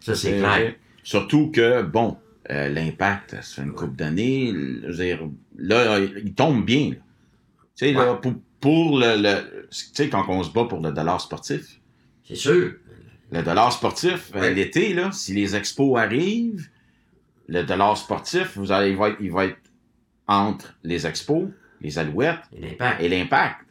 [0.00, 0.74] c'est- C'est clair.
[1.02, 2.16] Surtout que, bon,
[2.50, 4.52] euh, l'impact, ça fait une couple d'années.
[4.52, 6.90] Je veux dire, là, il tombe bien.
[6.90, 6.96] Tu
[7.74, 9.16] sais, là, pour, pour le.
[9.22, 11.80] le- tu sais, quand on se bat pour le dollar sportif,
[12.24, 12.74] C'est sûr.
[13.30, 14.54] Le dollar sportif, euh, Ouais.
[14.54, 16.68] l'été, là, si les expos arrivent,
[17.48, 19.58] le dollar sportif, vous allez, il, va être, il va être
[20.26, 21.48] entre les expos,
[21.80, 22.40] les alouettes
[23.00, 23.64] Et l'impact.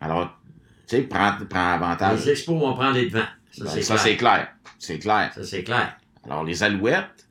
[0.00, 0.36] Alors,
[0.86, 2.24] tu sais, prends, prends avantage.
[2.24, 3.24] Les expos vont prendre les devants.
[3.50, 4.02] Ça, Ben, c'est ça, clair.
[4.04, 4.48] c'est clair.
[4.78, 5.32] C'est clair.
[5.34, 5.96] Ça, c'est clair.
[6.24, 7.27] Alors, les alouettes,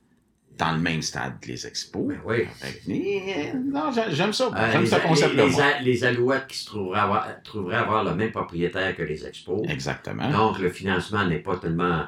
[0.58, 2.08] dans le même stade que les expos.
[2.08, 2.48] Ben oui.
[2.90, 4.46] Eh, non, j'ai- j'aime ça.
[4.56, 5.62] Euh, j'aime les, ce a- concept-là, les- moi.
[5.62, 9.26] les a- les alouettes qui se trouveraient avoir, trouveraient avoir le même propriétaire que les
[9.26, 9.62] expos.
[9.70, 10.30] Exactement.
[10.32, 12.06] Donc, le financement n'est pas tellement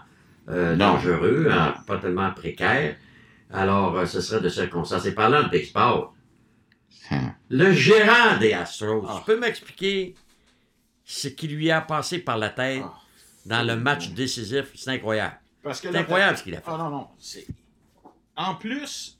[0.50, 2.96] euh, dangereux, hein, pas tellement précaire.
[3.52, 5.06] Alors, euh, ce serait de circonstances.
[5.06, 6.08] Et parlant de baseball,
[7.12, 7.32] Hum.
[7.50, 10.16] le gérant des Astros, tu peux m'expliquer
[11.06, 12.94] ce qui lui a passé par la tête Ah.
[13.46, 14.66] dans le match décisif?
[14.76, 15.36] C'est incroyable.
[15.74, 16.64] C'est incroyable ce qu'il a fait.
[16.68, 17.08] Ah non, non.
[18.40, 19.20] En plus,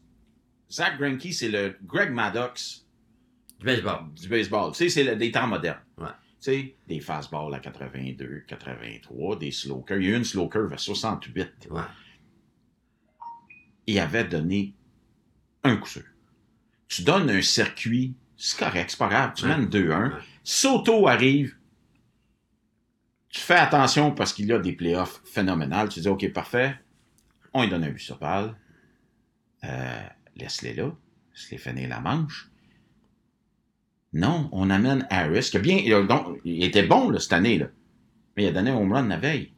[0.72, 2.86] Zach Greinke, c'est le Greg Maddox
[3.60, 4.14] Du baseball.
[4.14, 4.72] du baseball.
[4.72, 5.82] Tu sais, c'est le- des temps modernes.
[5.98, 6.08] Ouais.
[6.08, 10.02] Tu sais, des fastballs à 82, 83, des slow curves.
[10.02, 11.68] Il y a eu une slow curve à 68.
[11.70, 11.82] Ouais.
[13.88, 14.74] Il avait donné
[15.64, 16.04] un coup sûr.
[16.88, 19.34] Tu donnes un circuit, c'est correct, c'est pas grave.
[19.36, 19.50] Tu Ouais.
[19.58, 20.12] mènes 2-1.
[20.14, 20.22] Ouais.
[20.46, 21.58] Soto arrive.
[23.28, 25.90] Tu fais attention parce qu'il y a des playoffs phénoménales.
[25.90, 26.80] Tu dis, OK, parfait.
[27.54, 28.56] On lui donne un but sur balle.
[29.64, 30.96] Euh, Laisse-les là.
[31.34, 32.50] Laisse-les finir la manche.
[34.14, 35.78] Non, on amène Harris, qui bien.
[35.78, 37.68] Il, a- donc, il était bon là, cette année, là.
[38.36, 39.52] mais il a donné un home run la veille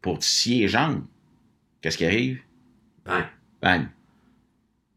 [0.00, 0.18] pour
[0.60, 1.04] les jambes.
[1.80, 2.40] Qu'est-ce qui arrive?
[3.04, 3.28] Ben,
[3.60, 3.88] Bang.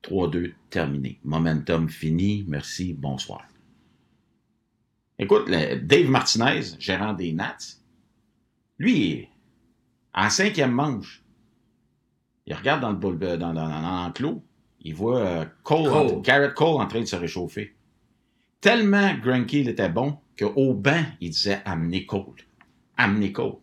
[0.04, 1.20] 3-2, terminé.
[1.24, 2.46] Momentum fini.
[2.48, 3.48] Merci, bonsoir.
[5.18, 7.58] Écoute, le- Dave Martinez, gérant des Nats,
[8.78, 9.28] lui,
[10.14, 11.24] en cinquième manche,
[12.48, 13.68] il regarde dans le boule, dans, dans, dans
[14.06, 14.44] l'enclos,
[14.82, 16.16] il voit euh, Cole, Cole.
[16.16, 17.76] en- Garrett Cole en train de se réchauffer.
[18.62, 19.12] Tellement
[19.52, 22.36] il était bon qu'au banc, il disait amenez Cole.
[22.98, 23.56] Amenez Cole.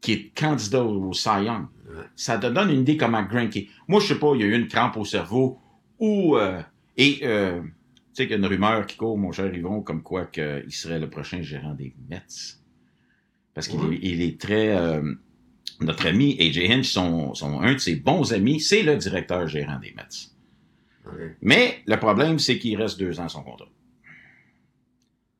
[0.00, 1.66] Qui est candidat au Cy Young.
[1.88, 2.04] Ouais.
[2.16, 3.66] Ça te donne une idée comment Greinke.
[3.88, 5.58] Moi, je sais pas, il y a eu une crampe au cerveau
[5.98, 6.36] ou.
[6.36, 6.60] euh,
[6.96, 7.20] et.
[7.22, 10.24] euh, tu sais qu'il y a une rumeur qui court, mon cher Yvon, comme quoi
[10.26, 12.22] que il serait le prochain gérant des Mets.
[13.54, 13.94] Parce qu'il Ouais.
[13.94, 14.76] est, il est très.
[14.76, 15.14] euh,
[15.80, 19.78] notre ami AJ Hinch, son, son- un de ses bons amis, c'est le directeur gérant
[19.78, 20.30] des Mets.
[21.40, 23.66] Mais le problème, c'est qu'il reste deux ans son contrat.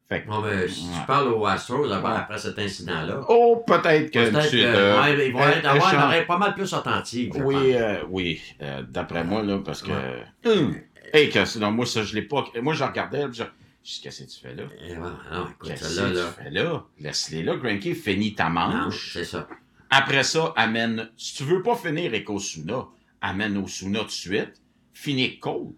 [0.09, 0.93] Fait que, Bon, ben, si Ouais.
[1.01, 4.31] tu parles aux Astros après, après cet incident-là, oh, peut-être que.
[4.31, 6.55] peut-être tu- que, euh, ouais, ils vont euh, être, avoir une échange- oreille pas mal
[6.55, 7.33] plus attentive.
[7.37, 9.91] je Oui, euh, oui, euh, d'après moi, là, parce que.
[9.91, 10.25] Ouais.
[10.47, 10.75] Hum.
[11.13, 12.47] Hey, que, sinon, moi, ça, je l'ai pas.
[12.63, 13.43] Moi, je regardais, je-
[13.85, 14.63] dis, qu'est-ce que tu fais là?
[14.89, 15.11] Eh non,
[15.51, 16.25] écoute, Qu'est-ce que là.
[16.39, 16.85] tu fais là?
[17.01, 19.13] Laisse-les là, Granky, finis ta Non, manche.
[19.13, 19.47] c'est ça.
[19.91, 21.11] Après ça, amène.
[21.17, 22.87] Si tu veux pas finir avec Osuna,
[23.21, 24.63] amène Osuna tout de suite.
[24.93, 25.73] Finis Cole.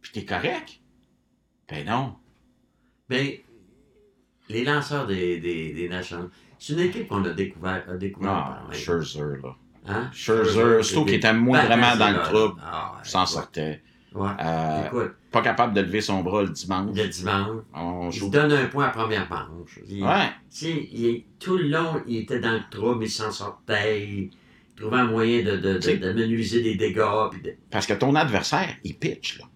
[0.00, 0.80] Puis t'es correct.
[1.68, 2.16] Ben non.
[3.08, 3.32] Ben,
[4.48, 8.78] les lanceurs des, des, des Nationals, c'est une équipe qu'on a découvert, a découvert même.
[8.78, 9.56] Scherzer, là.
[9.86, 10.10] Hein?
[10.12, 13.82] Scherzer, surtout qu'il était moins vraiment c'est dans le trouble, Ah, s'en sortait.
[14.14, 14.30] Ouais.
[14.40, 16.96] Euh, pas capable de lever son bras le dimanche.
[16.96, 19.80] le dimanche, On il donne un point à première manche.
[19.88, 20.30] Il- Ouais.
[20.62, 24.30] Il- tout le long, il était dans le trouble, il s'en sortait, il
[24.76, 27.28] trouvait un moyen de, de, de, de menuiser des dégâts.
[27.32, 27.54] Puis de...
[27.70, 29.46] Parce que ton adversaire, il pitch, là.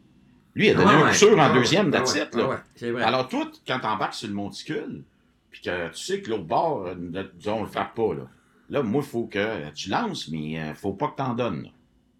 [0.56, 3.02] Lui, il a donné Ouais, un ouais, coup sûr en deuxième, that's ouais.
[3.02, 5.04] Alors, toi, quand t'embarques sur le monticule,
[5.50, 8.28] puis que tu sais que l'autre bord, euh, on le frappe pas, là.
[8.70, 11.68] Là, moi, il faut que tu lances, mais euh, faut pas que t'en donnes, là.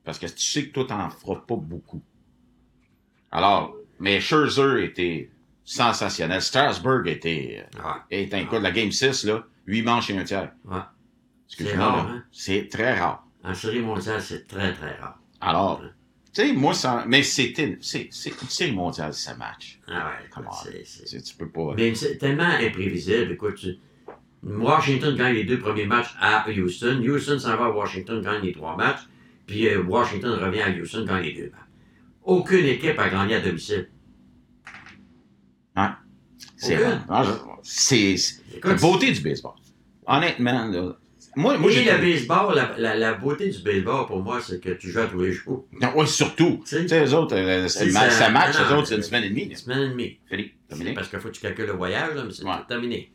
[0.05, 2.01] Parce que tu sais que toi, t'en feras pas beaucoup.
[3.33, 5.31] Alors, mais Scherzer était
[5.65, 6.41] sensationnel.
[6.43, 7.65] Strasburg était,
[8.11, 9.45] était un coup de la Game 6, là.
[9.67, 10.51] 8 manches et un tiers.
[10.65, 10.79] Ouais.
[11.47, 12.13] Excuse-moi, C'est rare, là.
[12.13, 12.25] hein?
[12.33, 13.25] C'est très rare.
[13.45, 15.19] En série mondiale, c'est très, très rare.
[15.41, 15.83] Alors,
[16.35, 19.79] tu sais, moi, ça, mais c'était, c'est, une série mondiale, ça match.
[19.89, 21.75] Ah ouais, c'est- tu peux pas.
[21.77, 23.33] Mais c'est tellement imprévisible.
[23.33, 23.77] Écoute, tu-
[24.43, 27.03] Washington gagne les deux premiers matchs à Houston.
[27.05, 29.01] Houston s'en va à Washington, gagne les trois matchs.
[29.47, 31.68] Puis euh, Washington revient à Houston, gagne les deux matchs.
[32.29, 33.89] Aucune équipe a gagné à domicile.
[35.75, 35.99] Ah,
[36.63, 37.31] je-
[37.63, 39.53] c'est, c'est la beauté du baseball.
[40.07, 40.97] Honnêtement, là,
[41.37, 44.71] moi, moi et le baseball, la, la- la beauté du baseball pour moi, c'est que
[44.71, 45.67] tu joues à tous les jours.
[45.81, 46.63] Non, ouais, surtout.
[46.67, 48.19] Tu sais, les autres, euh, c'est match, ça.
[48.27, 49.43] ça match, les autres, c'est une semaine et demie.
[49.45, 50.19] une semaine et demie.
[50.29, 50.93] Fini, terminé.
[50.95, 52.53] Parce qu'il faut que tu calcules le voyage, là, mais c'est Ouais.
[52.69, 53.13] terminé.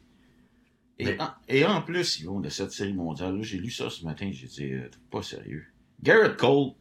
[0.99, 4.06] Et, Mais- en, et en plus, Yvon, de cette série mondiale, j'ai lu ça ce
[4.06, 5.65] matin, j'ai dit, euh, pas sérieux.
[6.02, 6.71] Garrett Cole,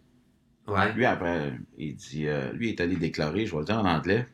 [0.69, 0.93] Ouais.
[0.95, 4.27] lui, après, il dit, euh, lui est allé déclarer, je vais le dire en anglais,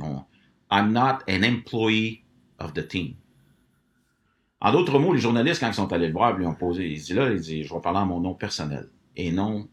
[0.00, 0.22] on-
[0.70, 2.22] I'm not an employee
[2.58, 3.14] of the team.
[4.60, 7.00] En d'autres mots, les journalistes, quand ils sont allés le voir, lui ont posé, il
[7.00, 9.68] dit là, il dit, je vais parler en mon nom personnel, et non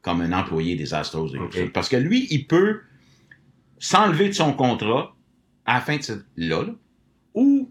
[0.00, 1.32] comme un employé des Astros.
[1.74, 2.80] Parce que lui, il peut
[3.78, 5.14] s'enlever de son contrat
[5.64, 6.72] à la fin de cette, là, là,
[7.34, 7.70] ou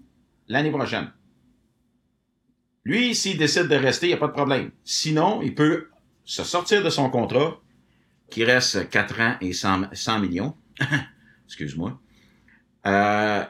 [0.49, 1.11] l'année prochaine.
[2.83, 4.71] Lui, s'il décide de rester, il n'y a pas de problème.
[4.83, 5.87] Sinon, il peut
[6.25, 7.59] se sortir de son contrat,
[8.29, 10.55] qui reste 4 ans et 100, 100 millions.
[11.47, 11.99] Excuse-moi.
[12.85, 13.43] Euh,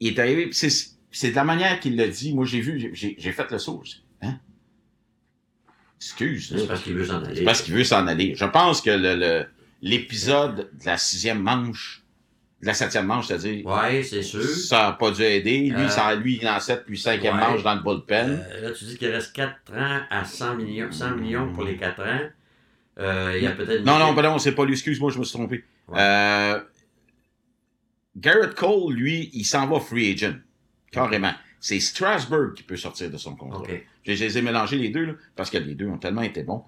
[0.00, 0.68] il est arrivé, c'est,
[1.10, 2.34] c'est de la manière qu'il l'a dit.
[2.34, 3.82] Moi, j'ai vu, j'ai, j'ai fait le saut.
[4.22, 4.38] Hein?
[5.98, 6.54] Excuse.
[6.58, 7.36] C'est parce qu'il veut s'en aller.
[7.36, 8.34] C'est parce qu'il veut s'en aller.
[8.34, 9.46] Je pense que le, le-
[9.82, 12.02] l'épisode de la sixième manche,
[12.60, 14.42] de la septième manche, c'est-à-dire, Ouais, c'est sûr.
[14.42, 15.68] ça n'a pas dû aider.
[15.70, 17.40] Lui, Euh, ça, lui il en 7 puis cinquième ouais.
[17.40, 18.44] manche dans le bullpen.
[18.50, 21.76] Euh, là, tu dis qu'il reste 4 ans à 100 millions, 100 millions pour les
[21.76, 22.20] 4 ans.
[22.98, 23.84] Euh, il y a peut-être.
[23.84, 24.72] non, non, pardon, c'est pas lui.
[24.72, 25.64] Excuse-moi, je me suis trompé.
[25.88, 25.98] Ouais.
[26.00, 26.60] Euh,
[28.16, 30.36] Garrett Cole, lui, il s'en va free agent.
[30.90, 31.32] Carrément.
[31.60, 33.60] C'est Strasburg qui peut sortir de son contrat.
[33.60, 33.84] OK.
[34.04, 36.42] Je je les ai mélangés les deux, là, parce que les deux ont tellement été
[36.42, 36.64] bons.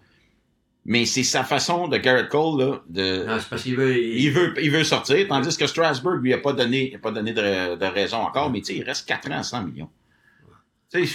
[0.85, 3.25] Mais c'est sa façon de Garrett Cole, là, de.
[3.27, 3.97] Non, c'est parce qu'il veut.
[3.97, 7.11] il- Il veut, il veut sortir, tandis que Strasburg, lui, n'a pas donné, a pas
[7.13, 9.91] donné de, de raison encore, mais tu sais, il reste 4 ans à 100 millions.
[10.93, 11.15] Tu sais,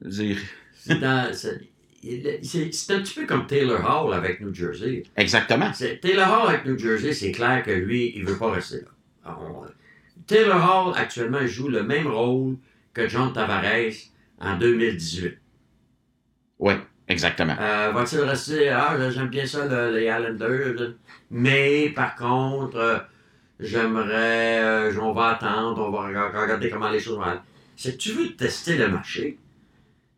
[0.00, 0.38] je veux dire,
[0.74, 1.68] c'est dans- c'est-
[2.02, 5.04] c'est- un petit peu comme Taylor Hall avec New Jersey.
[5.16, 5.70] exactement.
[6.00, 8.80] Taylor Hall avec New Jersey, c'est clair que lui, il veut pas rester
[9.24, 9.30] là.
[10.26, 10.56] Taylor
[10.88, 12.56] Hall, actuellement, joue le même rôle
[12.94, 13.92] que John Tavares
[14.40, 15.38] en 2018.
[16.58, 16.74] Oui,
[17.08, 17.56] exactement.
[17.58, 18.68] Euh, Va-t-il rester?
[18.68, 20.94] Ah, j'aime bien ça, le- les Islanders.
[21.30, 22.98] Mais, par contre, euh,
[23.58, 24.60] j'aimerais.
[24.62, 27.40] euh, on va attendre, on va rega- regarder comment les choses vont aller.
[27.82, 29.38] Que tu veux tester le marché?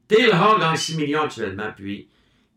[0.08, 2.08] Taylor Hall gagne 6 millions actuellement, puis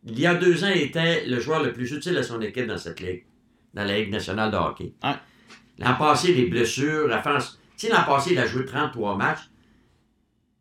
[0.04, 2.68] il y a deux ans, il était le joueur le plus utile à son équipe
[2.68, 3.26] dans cette ligue,
[3.74, 4.94] dans la Ligue nationale de hockey.
[5.04, 5.16] Ouais.
[5.80, 7.60] L'an passé, les blessures, la France.
[7.78, 9.50] Tu sais, l'an passé, il a joué 33 matchs,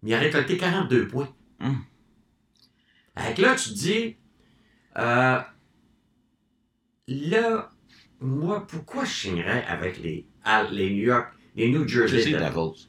[0.03, 1.29] mais il a récolté 42 points.
[1.61, 1.83] Hum.
[3.35, 4.17] Que là, tu te dis,
[4.99, 5.39] euh,
[7.09, 7.71] là,
[8.21, 10.27] moi, pourquoi je signerais avec les,
[10.71, 12.89] les New York, les New Je Jersey Devils?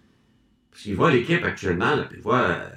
[0.69, 2.69] Parce qu'il voit l'équipe actuellement, là, puis il voit, euh,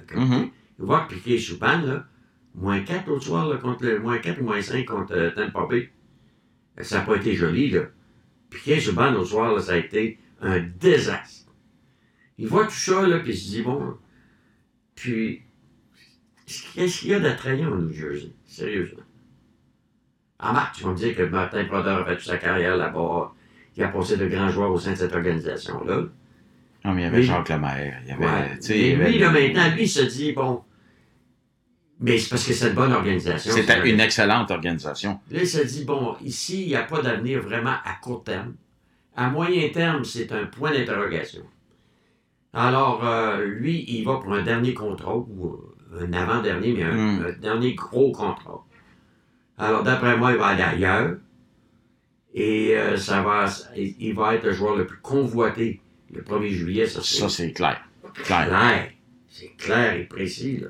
[0.84, 2.06] voit que Piquet Souban, là,
[2.54, 5.66] moins 4 l'autre soir, là, contre le, moins 4 ou moins 5 contre euh, Tampa
[5.66, 5.90] Bay.
[6.78, 7.82] Euh, Ça n'a pas été joli, là.
[8.50, 11.52] Piquet Souban, l'autre soir, là, ça a été un désastre.
[12.38, 13.94] Il voit tout ça, là, puis il se dit, bon,
[14.94, 15.42] puis,
[16.74, 18.32] qu'est-ce qu'il y a d'attrayant au New Jersey?
[18.46, 19.02] Sérieusement.
[20.38, 23.32] En Marc, tu vas me dire que Martin Brodeur a fait toute sa carrière là-bas.
[23.76, 26.04] Il a passé de grands joueurs au sein de cette organisation-là.
[26.84, 28.00] Non, mais il y avait Mais- Jacques Lemaire.
[28.04, 28.96] Il y avait, Ouais.
[28.96, 30.62] Mais lui, là, maintenant, lui, il se dit, bon,
[32.00, 33.52] Mais c'est parce que c'est une bonne organisation.
[33.52, 35.20] C'était une excellente organisation.
[35.30, 38.54] Là, il s'est dit, bon, ici, il n'y a pas d'avenir vraiment à court terme.
[39.14, 41.42] À moyen terme, c'est un point d'interrogation.
[42.54, 45.60] Alors, euh, lui, il va pour un dernier contrat, ou
[45.92, 47.26] euh, un avant-dernier, mais un, Mm.
[47.26, 48.64] un dernier gros contrat.
[49.58, 51.16] Alors, d'après moi, il va aller ailleurs.
[52.32, 55.80] Et euh, ça va, il va être le joueur le plus convoité
[56.12, 56.86] le 1er juillet.
[56.86, 57.82] Ça, c'est c'est clair.
[58.24, 58.46] Clair.
[58.48, 58.90] clair.
[59.28, 60.58] C'est clair et précis.
[60.58, 60.68] Là.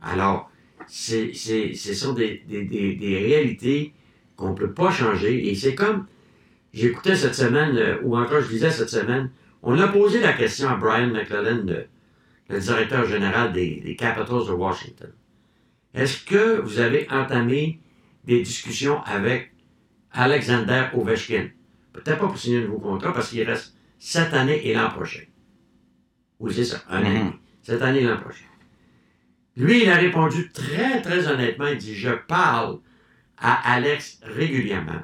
[0.00, 0.50] Alors,
[0.86, 3.92] c'est, c'est, ce sont des, des, des, des réalités
[4.36, 5.48] qu'on ne peut pas changer.
[5.48, 6.06] Et c'est comme,
[6.72, 9.30] j'écoutais cette semaine, euh, ou encore je disais cette semaine,
[9.62, 11.86] on a posé la question à Brian McClellan, le,
[12.48, 15.12] le directeur général des, des Capitals de Washington.
[15.94, 17.80] Est-ce que vous avez entamé
[18.24, 19.52] des discussions avec
[20.12, 21.48] Alexander Ovechkin?
[21.92, 25.24] Peut-être pas pour signer un nouveau contrat parce qu'il reste cette année et l'an prochain.
[26.38, 27.32] Oui, c'est ça, un an.
[27.62, 28.44] Cette année et l'an prochain.
[29.58, 31.66] Lui, il a répondu très, très honnêtement.
[31.66, 32.78] Il dit Je parle
[33.36, 35.02] à Alex régulièrement.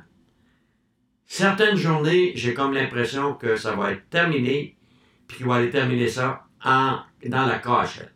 [1.27, 4.79] Certaines journées, j'ai comme l'impression que ça va être terminé,
[5.27, 8.13] puis qu'il va aller terminer ça en, dans la KHL.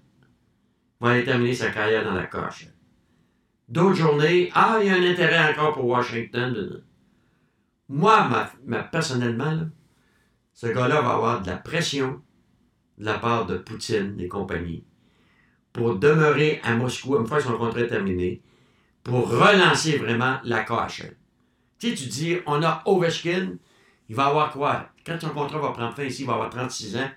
[1.00, 2.72] Il va aller terminer sa carrière dans la KHL.
[3.68, 6.84] D'autres journées, ah, il y a un intérêt encore pour Washington.
[7.88, 8.30] Moi,
[8.92, 9.68] personnellement,
[10.54, 12.22] ce gars-là va avoir de la pression
[12.96, 14.87] de la part de Poutine et compagnie
[15.78, 18.42] pour demeurer à Moscou une fois son contrat terminé,
[19.04, 21.16] pour relancer vraiment la KHL.
[21.78, 23.52] Tu sais, tu dis, on a Ovechkin,
[24.08, 24.88] il va avoir quoi?
[25.06, 27.10] Quand son contrat va prendre fin ici, il va avoir 36 ans.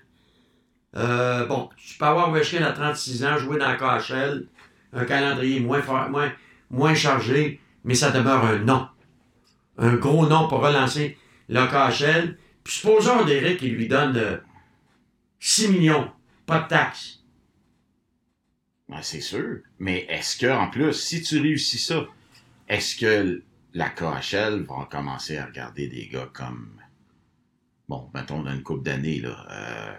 [0.94, 4.46] Euh, bon, tu peux avoir Ovechkin à 36 ans, jouer dans la KHL,
[4.92, 8.86] un calendrier moins, chargé, mais ça demeure un nom.
[9.76, 12.38] Un gros nom pour relancer la KHL.
[12.62, 14.36] Puis supposons, Derek, qu'il lui donne euh,
[15.40, 16.08] 6 millions,
[16.46, 17.21] pas de taxes.
[18.92, 19.58] Ben, c'est sûr.
[19.78, 22.06] Mais est-ce que, en plus, si tu réussis ça,
[22.68, 23.42] est-ce que
[23.74, 26.68] la KHL va commencer à regarder des gars comme,
[27.88, 29.92] bon, mettons, dans une couple d'années, là, euh,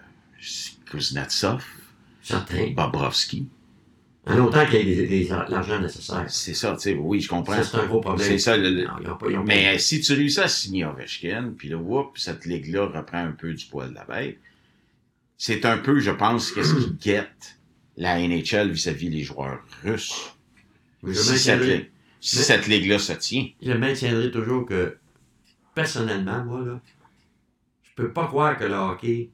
[0.89, 1.63] Kuznetsov,
[2.21, 2.71] Certain.
[2.71, 3.47] Bobrovski.
[4.25, 6.23] En autant qu'il y ait l'argent nécessaire.
[6.29, 7.61] C'est ça, tu sais, oui, je comprends.
[7.61, 8.25] C'est un gros problème.
[8.25, 10.39] C'est ça, le- le- Non, ils ont pas- ils ont pas- Mais si tu réussis
[10.39, 14.05] à signer Ovechkin, puis là, whoop, cette ligue-là reprend un peu du poil de la
[14.05, 14.39] bête,
[15.37, 17.57] c'est un peu, je pense, qu'est-ce qui guette
[17.97, 20.35] la NHL vis-à-vis les joueurs russes.
[21.03, 23.47] je, Si cette, maintiendrai, si Mais- cette ligue-là se tient.
[23.61, 24.97] je maintiendrai toujours que,
[25.75, 26.79] personnellement, moi, là,
[27.83, 29.29] je peux pas croire que le hockey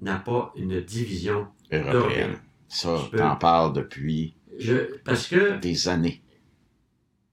[0.00, 1.48] n'a pas une division.
[1.72, 1.94] européenne.
[1.96, 2.38] Européenne.
[2.68, 6.20] Ça, Je peux- t'en parles depuis Je, parce que, des années.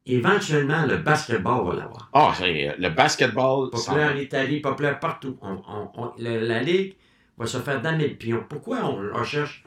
[0.05, 2.09] éventuellement, le basketball va l'avoir.
[2.13, 5.37] Ah, c'est, euh, le basketball, Populaire en Italie, populaire partout.
[5.41, 6.95] On- on- on- la, la Ligue
[7.37, 8.43] va se faire damer le pion.
[8.47, 9.63] Pourquoi on recherche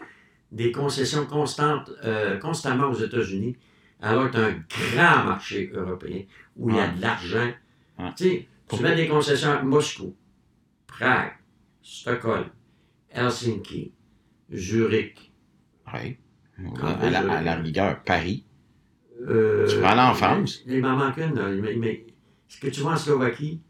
[0.52, 3.56] des concessions constantes, euh, constamment aux États-Unis,
[4.00, 4.64] alors que tu as un
[5.16, 6.22] grand marché européen
[6.56, 7.50] où il y a de l'argent?
[7.98, 8.12] Ouais.
[8.16, 10.14] Tu sais, tu mets des concessions à Moscou,
[10.86, 11.32] Prague,
[11.82, 12.48] Stockholm,
[13.10, 13.92] Helsinki,
[14.52, 15.32] Zurich.
[15.92, 16.16] Oui.
[16.82, 18.44] À, la, je- à la rigueur, Paris.
[19.26, 20.60] euh, Tu peux aller en France?
[20.66, 21.34] Il m'en manque une.
[21.34, 21.48] là.
[21.48, 22.06] Mais, mais
[22.48, 23.60] est-ce que tu vas en Slovaquie?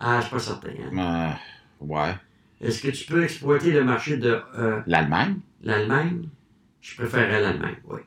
[0.00, 0.70] Ah, je suis pas certain.
[0.92, 1.36] hein.
[1.80, 2.14] Euh, ouais.
[2.62, 5.38] Est-ce que tu peux exploiter le marché de euh, L'Allemagne?
[5.62, 6.28] l'Allemagne?
[6.80, 8.00] Je préférerais l'Allemagne, oui.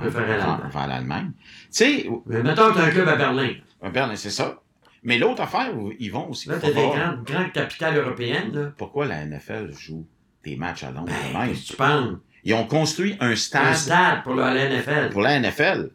[0.00, 0.70] Je vers, l'Allemagne.
[0.70, 1.32] vers l'Allemagne.
[1.36, 3.50] Tu sais, Mais mettons que tu as un club à Berlin.
[3.82, 4.60] euh, Berlin, c'est ça.
[5.02, 6.48] Mais l'autre affaire, ils vont aussi.
[6.48, 8.52] Là, tu as des grandes, grandes capitales européennes.
[8.54, 8.72] Là.
[8.76, 10.06] Pourquoi la NFL joue
[10.44, 11.54] des matchs à Londres Ben, même?
[11.56, 12.16] tu penses?
[12.44, 15.10] Ils ont construit un Un stade stade pour la NFL.
[15.10, 15.90] pour la NFL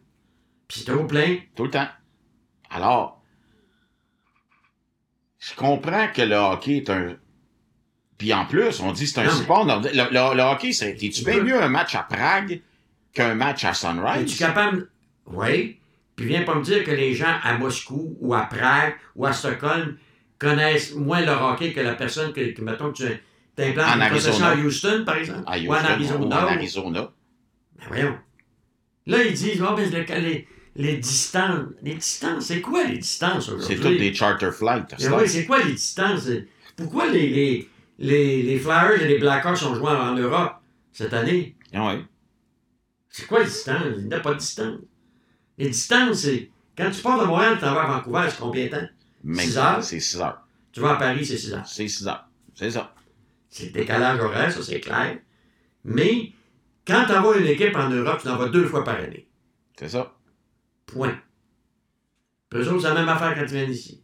[0.68, 1.38] Puis c'est trop plein.
[1.56, 1.88] tout le temps.
[2.70, 3.22] Alors,
[5.40, 7.16] je comprends que le hockey est un.
[8.24, 9.66] Puis en plus, on dit que c'est un Non, mais- sport.
[9.66, 9.94] nordique.
[9.94, 10.96] Le, le- le hockey, c'est.
[10.96, 12.62] tu bien mieux un match à Prague
[13.14, 14.38] qu'un match à Es-tu Sunrise?
[14.38, 14.88] capable.
[15.28, 15.78] Oui.
[16.16, 19.34] Puis viens pas me dire que les gens à Moscou ou à Prague ou à
[19.34, 19.98] Stockholm
[20.40, 23.22] connaissent moins le hockey que la personne que, que mettons, que tu
[23.58, 25.44] t'implantes une concession à Houston, par exemple.
[25.46, 26.20] À ou en Arizona.
[26.26, 27.12] ou en Arizona.
[27.78, 28.18] Ben voyons.
[29.06, 31.66] Là, ils disent, oh, mais le- les, les distances.
[31.82, 33.76] Les distances, c'est quoi les distances aujourd'hui?
[33.76, 34.96] C'est toutes des charter flights.
[34.98, 36.30] Ben oui, c'est quoi les distances?
[36.78, 37.70] Pourquoi les, les,
[38.04, 40.56] les, les Flyers et les Blackhawks sont joués en Europe
[40.92, 41.56] cette année?
[41.74, 42.06] Ah ouais.
[43.10, 43.96] C'est quoi les distances?
[43.98, 44.80] Il n'y a pas de distance.
[45.58, 46.50] Les distances, c'est.
[46.78, 48.88] Quand tu pars de Montréal, tu vas à Vancouver, c'est combien de temps?
[49.24, 49.84] Même Six heures?
[49.84, 50.42] C'est 6 heures.
[50.72, 51.68] Tu vas à Paris, c'est 6 heures.
[51.68, 52.28] C'est 6 heures.
[52.56, 52.94] C'est ça.
[53.50, 55.20] C'est le décalage horaire, ça c'est clair.
[55.86, 56.32] Mais
[56.86, 59.28] quand tu envoies une équipe en Europe, tu en vas deux fois par année.
[59.78, 60.14] C'est ça.
[60.88, 61.20] Point.
[62.50, 64.02] Puis eux autres, c'est la même affaire quand tu viens ici.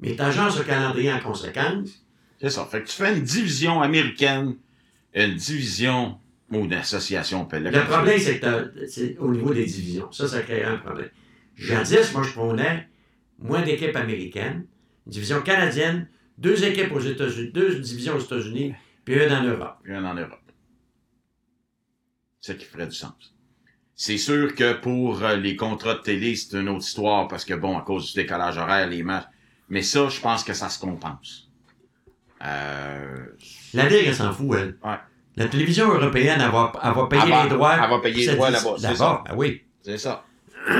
[0.00, 2.04] Mais tu agences le calendrier en conséquence.
[2.40, 2.64] C'est ça.
[2.64, 4.56] Fait que tu fais une division américaine,
[5.14, 6.18] une division
[6.50, 10.10] Ou une association, Le problème, c'est que c'est au niveau des divisions.
[10.10, 11.10] Ça, ça crée un problème.
[11.54, 12.88] Jadis, moi, je prônais
[13.38, 14.66] moins d'équipes américaines,
[15.06, 18.74] une division canadienne, deux équipes aux États-Unis, deux divisions aux États-Unis,
[19.04, 19.76] puis une en Europe.
[19.84, 20.40] Rien en Europe.
[22.40, 23.34] C'est ça qui ferait du sens.
[23.94, 27.52] C'est sûr que pour euh, les contrats de télé, c'est une autre histoire parce que,
[27.52, 29.26] bon, à cause du décalage horaire, les matchs.
[29.68, 31.49] Mais ça, je pense que ça se compense.
[32.44, 33.16] Euh,
[33.74, 34.76] La Ligue, elle s'en fout, elle.
[34.84, 34.96] Ouais.
[35.36, 37.74] La télévision européenne, elle va, elle va payer Elle va- les droits.
[37.82, 39.24] elle va payer les droits là-bas, c'est Là-bas, ça.
[39.28, 39.62] ben oui.
[39.82, 40.24] c'est ça.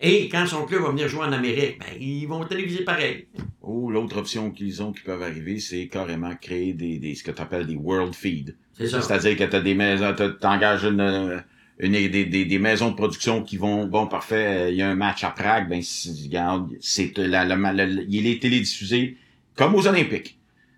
[0.00, 3.28] Et quand son club va venir jouer en Amérique, ben, ils vont téléviser pareil.
[3.62, 7.30] Ou l'autre option qu'ils ont qui peuvent arriver, c'est carrément créer des, des ce que
[7.30, 8.56] tu appelles des world feed.
[8.76, 9.00] C'est ça.
[9.00, 11.42] C'est-à-dire que tu as des maisons, tu engages une,
[11.78, 14.90] une- des, des, des maisons de production qui vont, bon, parfait, euh, il y a
[14.90, 19.16] un match à Prague, ben, si- regarde, c'est la, la- la- la- il est télédiffusé
[19.56, 20.35] comme aux Olympiques.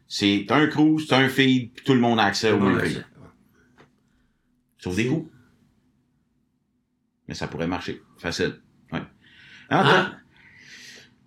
[0.09, 3.05] C'est un cruise, t'as un feed, puis tout le monde a accès au même c'est-
[4.79, 5.31] Sauf des coûts.
[7.27, 8.01] Mais ça pourrait marcher.
[8.17, 8.57] Facile.
[8.93, 9.03] Ouais.
[9.71, 10.13] Ah.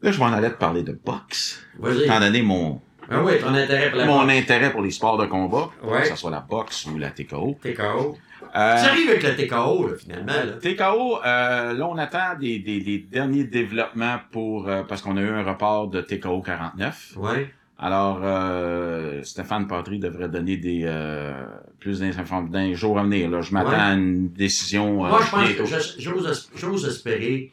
[0.02, 1.64] Là, je m'en allais te parler de boxe.
[1.78, 2.04] Vas-y.
[2.06, 4.34] Étant donné mon, Ah oui, ton intérêt pour la mon boxe.
[4.34, 6.02] intérêt pour les sports de combat, Ouais.
[6.02, 7.60] que ce soit la boxe ou la TKO.
[7.62, 8.18] TKO.
[8.44, 10.26] Euh, Ça arrive avec le TKO, là, finalement.
[10.34, 10.54] Là.
[10.60, 15.22] TKO, euh, là, on attend des, des, des derniers développements pour euh, parce qu'on a
[15.22, 17.14] eu un report de TKO 49.
[17.18, 17.54] Ouais.
[17.84, 21.34] Alors, euh, Stéphane Patry devrait donner des euh,
[21.80, 23.30] plus d'informations dans les jours à venir.
[23.32, 23.42] Là.
[23.42, 23.76] Je m'attends Ouais.
[23.76, 25.04] à une décision.
[25.04, 27.52] euh, Moi, je pense que j'os- j'ose j'ose espérer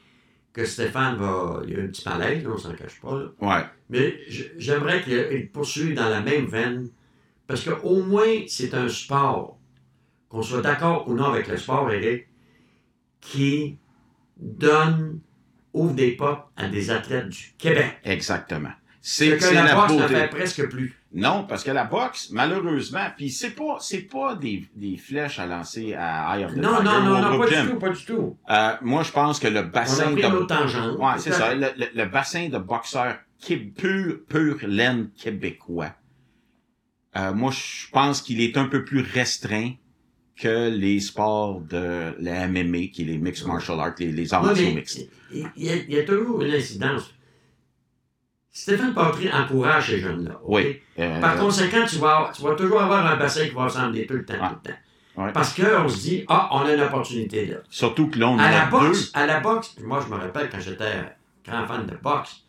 [0.53, 1.63] que Stéphane va.
[1.67, 3.17] Il y a un petit malaise, on s'en cache pas.
[3.19, 3.27] Là.
[3.41, 3.65] Ouais.
[3.89, 4.19] Mais
[4.59, 6.91] j'aimerais qu'il poursuive dans la même veine.
[7.47, 9.57] Parce qu'au moins, c'est un sport,
[10.29, 12.27] qu'on soit d'accord ou non avec le sport, Eric,
[13.23, 13.79] qui
[14.37, 15.21] donne,
[15.73, 17.97] ouvre des portes à des athlètes du Québec.
[18.05, 18.73] Exactement.
[19.11, 20.95] Ce C'est que la la boxe ne fait presque plus.
[21.15, 25.47] Non, parce que la boxe, malheureusement, puis c'est pas c'est pas des, des flèches à
[25.47, 27.63] lancer à Eye of the Non, Tiger non, non, non, pas gym.
[27.65, 28.37] du tout, pas du tout.
[28.51, 31.01] Euh, moi, je pense que le On a bassin pris de une autre.
[31.01, 31.55] Ouais, c'est ça.
[31.55, 35.95] Le, le- le bassin de boxeurs qué- pur, pur laine québécois.
[37.17, 39.73] Euh, moi, je pense qu'il est un peu plus restreint
[40.37, 44.45] que les sports de la MMA, qui est les mixed martial arts, les, les arts
[44.45, 45.09] martiaux mixtes.
[45.33, 45.49] il
[45.89, 47.15] y a toujours une incidence.
[48.63, 50.41] Stéphane Patry encourage ces jeunes-là.
[50.45, 50.81] Oui.
[50.99, 54.15] Euh, Par conséquent, tu vas, tu vas toujours avoir un bassin qui va ressembler tout
[54.15, 54.79] le temps, tout le temps.
[55.23, 55.33] Ouais.
[55.33, 57.57] Parce qu'on se dit, ah, on a une opportunité là.
[57.71, 60.19] surtout que là, on À en la a boxe, à la boxe, moi je me
[60.19, 60.93] rappelle quand j'étais
[61.47, 62.45] grand fan de boxe.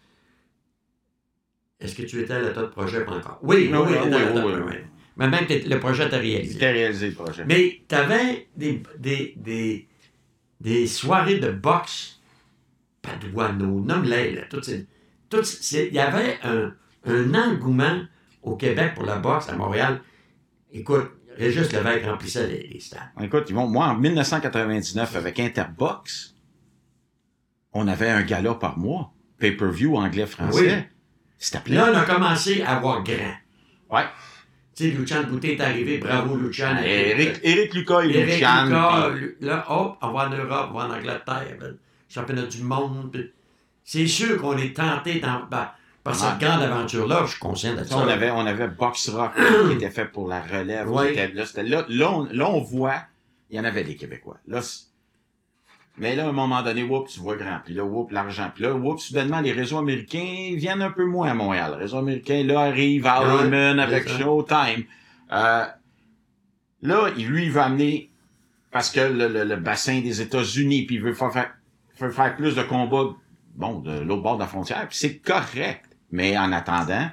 [1.80, 3.39] Est-ce que tu étais à la top projet pas encore?
[3.43, 4.74] Oui, oui, Oui, oui.
[5.17, 6.17] Mais même le projet deux.
[6.17, 6.54] réalisé.
[6.54, 7.43] C'était réalisé le projet.
[7.45, 9.88] Mais tu avais des, des, des,
[10.60, 12.19] des soirées de boxe,
[13.02, 14.88] Paduano, nomme-les, là, toutes ces-
[15.34, 16.74] il y avait un,
[17.06, 18.02] un engouement
[18.42, 20.02] au Québec pour la boxe, à Montréal.
[20.72, 23.10] Écoute, Régis Lévesque remplissait les, les stades.
[23.22, 26.36] Écoute, ils vont, moi, en 1999, avec Interbox,
[27.74, 29.13] on avait un gala par mois.
[29.39, 30.89] Pay-per-view anglais-français.
[31.65, 31.74] Oui.
[31.74, 33.36] Là, on a commencé à voir grand.
[33.89, 34.04] Ouais.
[34.76, 36.78] Tu sais, Lucian Boutet est arrivé, bravo Lucian.
[36.84, 38.65] Eric, Eric Lucas et Lucian.
[38.65, 41.78] Lucas, là, hop, on va en Europe, on va en Angleterre, ben,
[42.10, 43.32] championnat du monde.
[43.91, 45.67] C'est sûr qu'on est tenté dans, ben,
[46.04, 46.45] par cette Ouais.
[46.47, 49.89] grande aventure-là, je suis conscient de Ça, on avait, on avait Box Rock qui était
[49.89, 50.88] fait pour la relève.
[51.10, 53.02] Était- Là, là, là, on, là, on voit,
[53.49, 54.38] il y en avait des Québécois.
[54.47, 54.60] Là,
[55.97, 57.62] mais là, à un moment donné, whoop, tu vois grand.
[57.65, 58.52] Puis là, whoop, l'argent.
[58.54, 61.71] Puis là, whoop, soudainement, les réseaux américains viennent un peu moins à Montréal.
[61.73, 64.08] Les réseaux américains, là, arrivent à Raymond avec.
[64.08, 64.84] Showtime.
[65.32, 65.65] Euh,
[66.84, 68.12] là, il- lui, il veut amener,
[68.69, 71.52] parce que le, le- le bassin des États-Unis, puis il veut faire, faire,
[71.99, 73.15] veut faire plus de combats,
[73.60, 75.86] bon, de l'autre bord de la frontière, puis c'est correct.
[76.12, 77.10] Mais en attendant,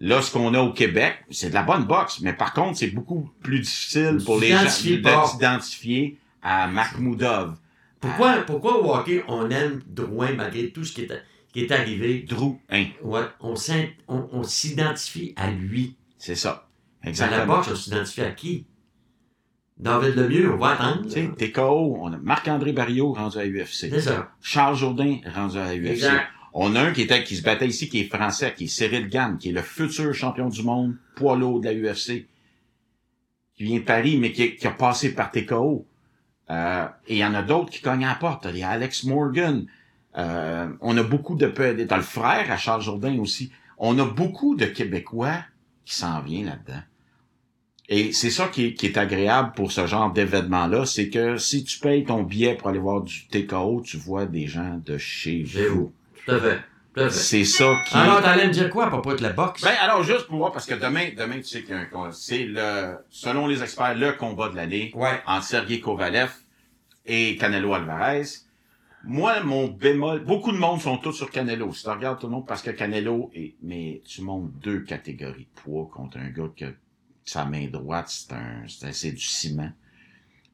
[0.00, 2.88] Là, ce qu'on a au Québec, c'est de la bonne boxe, mais par contre, c'est
[2.88, 7.56] beaucoup plus difficile pour les gens s'identifier à Makhmoudov,
[8.00, 11.22] Pourquoi, pourquoi au hockey, on aime Drouin malgré tout ce qui est,
[11.52, 12.24] qui est arrivé?
[12.28, 15.96] Drew, hein, Ouais, on s'in- on, on s'identifie à lui.
[16.18, 16.66] c'est ça.
[17.02, 17.56] Dans la Exactement.
[17.56, 18.66] boxe, on s'identifie à qui?
[19.76, 21.02] David Lemieux, on va attendre.
[21.04, 23.90] Tu sais, TKO, on a Marc-André Barriot rendu à UFC.
[23.90, 24.30] C'est ça.
[24.40, 25.90] Charles Jourdain rendu à UFC.
[25.90, 26.26] Exact.
[26.52, 29.08] On a un qui était, qui se battait ici, qui est français, qui est Cyril
[29.08, 32.28] Gann, qui est le futur champion du monde, poids lourd de la UFC.
[33.56, 35.86] Qui vient de Paris, mais qui, qui a passé par TKO.
[36.50, 38.46] Euh, et il y en a d'autres qui cognent à la porte.
[38.50, 39.66] Il y a Alex Morgan.
[40.16, 41.46] Euh, on a beaucoup de...
[41.48, 43.50] T'as le frère à Charles Jourdain aussi.
[43.78, 45.38] On a beaucoup de Québécois
[45.84, 46.82] qui s'en viennent là-dedans.
[47.88, 51.64] Et c'est ça qui est, qui est agréable pour ce genre d'événement-là, c'est que si
[51.64, 55.42] tu payes ton billet pour aller voir du TKO, tu vois des gens de chez
[55.42, 55.74] vous.
[55.74, 55.92] vous.
[56.24, 56.60] Tout à fait.
[57.10, 57.96] C'est ça qui.
[57.96, 59.62] Alors, t'allais me dire quoi à propos de la boxe?
[59.62, 61.86] Ben, alors, juste pour voir, parce que demain, demain, tu sais qu'il y a un
[61.86, 62.12] combat.
[62.12, 65.20] C'est le, selon les experts, le combat de l'année ouais.
[65.26, 66.30] entre Sergei Kovalev
[67.04, 68.22] et Canelo Alvarez.
[69.06, 71.72] Moi, mon bémol, beaucoup de monde sont tous sur Canelo.
[71.74, 75.48] Si tu regardes tout le monde, parce que Canelo est, mais tu montes deux catégories
[75.54, 76.70] de poids contre un gars qui a
[77.24, 79.72] sa main droite, c'est un, c'est c'est du ciment.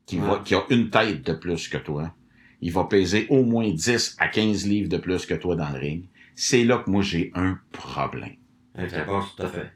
[0.07, 0.27] Qui, Ouais.
[0.27, 2.13] va, qui a une tête de plus que toi.
[2.61, 5.79] Il va peser au moins 10 à 15 livres de plus que toi dans le
[5.79, 6.05] ring.
[6.35, 8.37] C'est là que moi j'ai un problème.
[8.75, 9.73] Avec la boxe, tout à fait.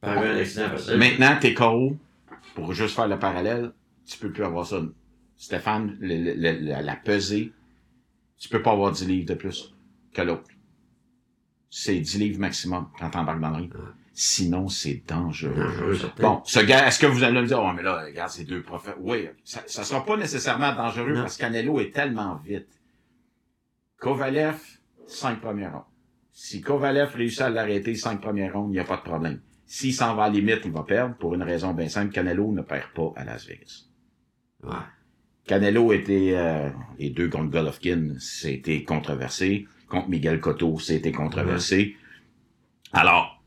[0.00, 0.96] Par un accident facile.
[0.98, 1.96] Maintenant, t'es KO,
[2.54, 3.72] pour juste faire le parallèle,
[4.06, 4.80] tu peux plus avoir ça.
[5.36, 7.52] Stéphane, le- le- le- la, la pesée,
[8.38, 9.74] tu peux pas avoir 10 livres de plus
[10.12, 10.50] que l'autre.
[11.70, 13.74] C'est 10 livres maximum quand t'embarques dans le ring.
[13.74, 13.80] Ouais.
[14.12, 15.96] Sinon, c'est dangereux.
[16.18, 18.62] Bon, ce gars, est-ce que vous allez me dire, oh, mais là, regarde, c'est deux
[18.62, 18.96] prophètes.
[19.00, 21.22] Oui, ça, ça sera pas nécessairement dangereux Non.
[21.22, 22.68] parce que Canelo est tellement vite.
[23.98, 24.58] Kovalev,
[25.06, 25.84] cinq premières rondes.
[26.32, 29.40] Si Kovalev réussit à l'arrêter cinq premières rondes, il n'y a pas de problème.
[29.66, 32.12] S'il s'en va à la limite, il va perdre pour une raison bien simple.
[32.12, 33.84] Canelo ne perd pas à Las Vegas.
[34.64, 34.72] Ouais.
[35.46, 39.66] Canelo était, euh, les deux contre Golovkin, c'était controversé.
[39.88, 41.96] Contre Miguel Cotto, c'était controversé.
[42.92, 43.39] Alors,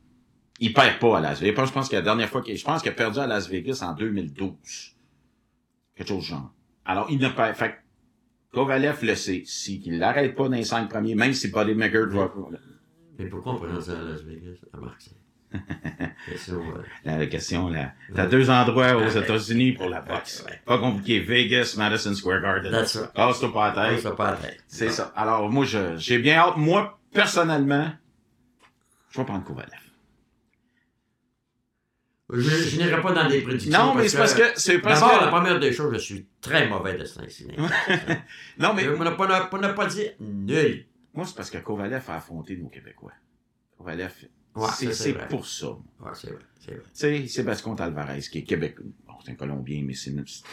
[0.63, 1.65] il perd pas à Las Vegas.
[1.65, 3.79] Je pense que la dernière fois qu'il, je pense qu'il a perdu à Las Vegas
[3.81, 4.95] en 2012.
[5.95, 6.53] Quelque chose du genre.
[6.85, 7.75] Alors, il ne perd, fait que
[8.53, 9.43] Kovalev le sait.
[9.45, 12.31] S'il l'arrête pas dans les cinq premiers, même si Buddy McGirt va,
[13.19, 14.55] Mais pourquoi on prend ça à Las Vegas?
[14.99, 15.11] C'est.
[16.31, 17.91] Question, euh, la question, là.
[18.15, 19.09] T'as deux endroits aux.
[19.09, 20.43] États-Unis pour la boxe.
[20.47, 20.61] Ouais.
[20.65, 21.19] Pas compliqué.
[21.19, 22.71] Vegas, Madison Square Garden.
[22.71, 23.13] That's right.
[23.13, 23.99] Casse-toi pas la tête.
[23.99, 24.63] se pas la tête.
[24.67, 25.11] C'est ça.
[25.15, 25.65] Alors, moi,
[25.97, 26.57] j'ai bien hâte.
[26.57, 27.91] Moi, personnellement,
[29.11, 29.82] je vais prendre Kovalev.
[32.33, 33.71] Je, je n'irai pas dans des prédictions.
[33.71, 36.67] Non, mais c'est parce que, c'est parce D'abord, la première des choses, je suis très
[36.67, 37.69] mauvais de cinéma.
[38.57, 40.85] non, mais, on n'a pas, pas, dire nul.
[41.13, 43.13] moi, c'est parce que Kovalev a affronté nos Québécois.
[43.77, 44.13] Kovalev,
[44.55, 45.67] Ouais, c'est, pour ça.
[45.99, 46.43] Ouais, c'est vrai.
[46.93, 47.55] C'est vrai.
[47.61, 48.85] Contre Alvarez, qui est Québécois.
[49.07, 50.45] Bon, c'est un Colombien, mais c'est une petite...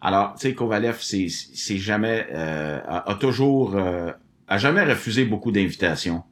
[0.00, 4.12] Alors, tu sais, Kovalev, c'est, c'est jamais, euh, a, a toujours, euh,
[4.46, 6.22] a jamais refusé beaucoup d'invitations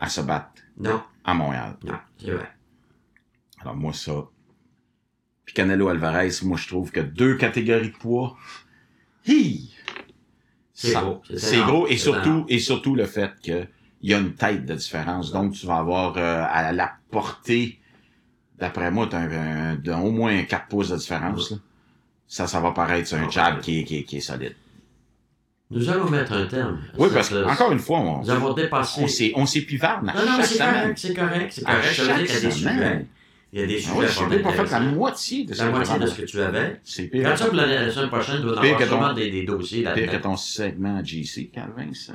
[0.00, 1.76] à se battre Non, à Montréal.
[1.84, 2.50] non, c'est vrai.
[3.60, 4.12] Alors moi ça.
[5.44, 8.36] Puis Canelo Alvarez, moi je trouve que deux catégories de poids.
[9.26, 9.70] Hi!
[10.72, 12.44] C'est gros, c'est gros et surtout énorme.
[12.48, 13.66] et surtout le fait que
[14.02, 15.30] il y a une tête de différence.
[15.30, 17.78] Donc tu vas avoir euh, à la portée
[18.58, 21.50] d'après moi tu as un, un- de- au moins 4 pouces de différence.
[21.50, 21.56] là.
[22.26, 23.30] Ça ça va paraître sur un Ouais.
[23.30, 24.54] jab qui est, qui, est, qui est solide.
[25.72, 26.80] Nous allons mettre un terme.
[26.94, 29.02] à Oui parce que encore une fois on Nous avons dépassé.
[29.02, 30.72] on s'est on s'est pivarde à Non, non, c'est semaine.
[30.80, 31.94] correct, c'est correct, c'est À correct.
[31.94, 32.06] Dire
[32.40, 33.06] chaque semaine.
[33.52, 35.54] Il y a des Ah sujets ouais, fort je n'ai pas fait la moitié de
[35.54, 36.80] ce La que moitié de ce que tu avais.
[36.84, 37.28] C'est pire.
[37.30, 39.82] Quand ça, pour la, semaine prochaine, doit y Pire avoir ton- sûrement des, des dossiers
[39.82, 40.20] Pire que là-dedans.
[40.30, 42.12] ton segment à GC, Calvin, ça.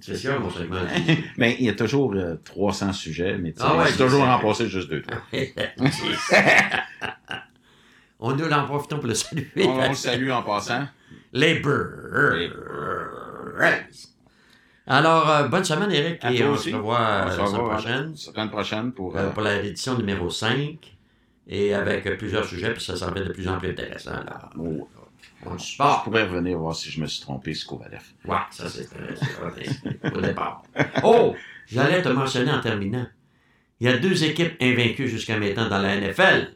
[0.00, 0.76] C'est sûr, mon segment.
[1.38, 4.38] Mais il y a toujours euh, 300 sujets, mais tu Ah ouais, c'est toujours en
[4.38, 5.18] passer juste deux, trois.
[8.20, 9.48] On nous en profitons pour le saluer.
[9.56, 10.86] On, on le salue en passant.
[11.32, 12.52] Les Birds.
[14.86, 16.70] Alors, euh, bonne semaine, Eric, À et toi on aussi.
[16.70, 19.16] se revoit euh, On la se semaine prochaine la semaine prochaine pour.
[19.16, 20.76] euh, euh, pour l'édition numéro 5
[21.48, 24.10] et avec euh, plusieurs sujets, puis ça s'en fait de plus en plus intéressant.
[24.12, 24.50] là.
[24.58, 24.88] oh,
[25.46, 26.02] On je sport.
[26.04, 28.02] pourrais revenir voir si je me suis trompé sur Kovalev.
[28.26, 30.62] Ouais, ça c'est euh, c'est au départ.
[31.04, 31.34] Oh,
[31.66, 33.06] j'allais te mentionner en terminant.
[33.80, 36.54] Il y a deux équipes invaincues jusqu'à maintenant dans la NFL.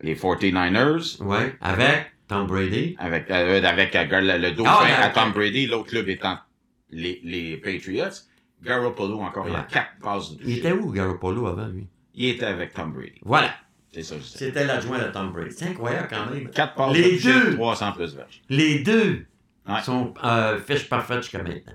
[0.00, 2.96] Les 49ers, Ouais, avec Tom Brady.
[2.98, 5.08] avec, euh, avec euh, le, le dauphin Ah, à.
[5.10, 6.38] Tom Brady, l'autre club étant
[6.90, 8.10] les, les Patriots.
[8.62, 9.64] Garoppolo encore, il y a Ouais.
[9.70, 11.86] quatre passes de Il était où, Garoppolo, avant, lui?
[12.14, 13.18] Il était avec Tom Brady.
[13.22, 13.50] Voilà.
[13.92, 14.14] C'est ça.
[14.22, 15.54] C'était l'adjoint de Tom Brady.
[15.56, 16.48] C'est incroyable quand même.
[16.50, 17.54] Quatre passes Les de toucher, deux.
[17.54, 18.42] 300 plus verges.
[18.48, 19.26] Les deux
[19.68, 19.82] Ouais.
[19.82, 21.72] sont euh, fiches parfaites jusqu'à maintenant.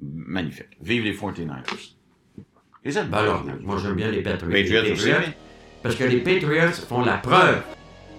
[0.00, 0.76] Magnifique.
[0.80, 1.94] Vive les 49ers.
[2.84, 4.50] Les Ben alors, moi j'aime bien les Patriots.
[4.52, 5.10] Patriots Les aussi.
[5.82, 7.62] Parce que les Patriots font la preuve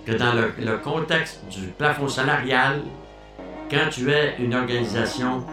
[0.06, 2.82] que dans le, le contexte du plafond salarial,
[3.70, 5.46] quand tu es une organisation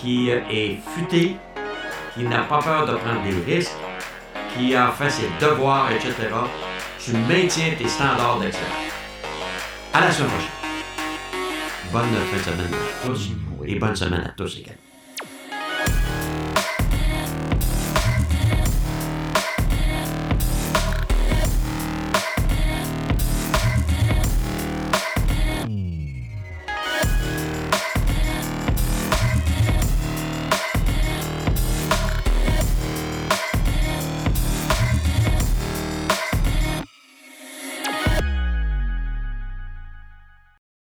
[0.00, 1.36] qui est futée,
[2.14, 3.72] qui n'a pas peur de prendre des risques,
[4.54, 6.14] qui a fait ses devoirs, etc.,
[6.98, 8.68] tu maintiens tes standards d'excellence.
[9.92, 10.50] À la semaine prochaine.
[11.92, 13.30] Bonne fin de semaine à tous
[13.66, 14.81] et bonne semaine à tous également.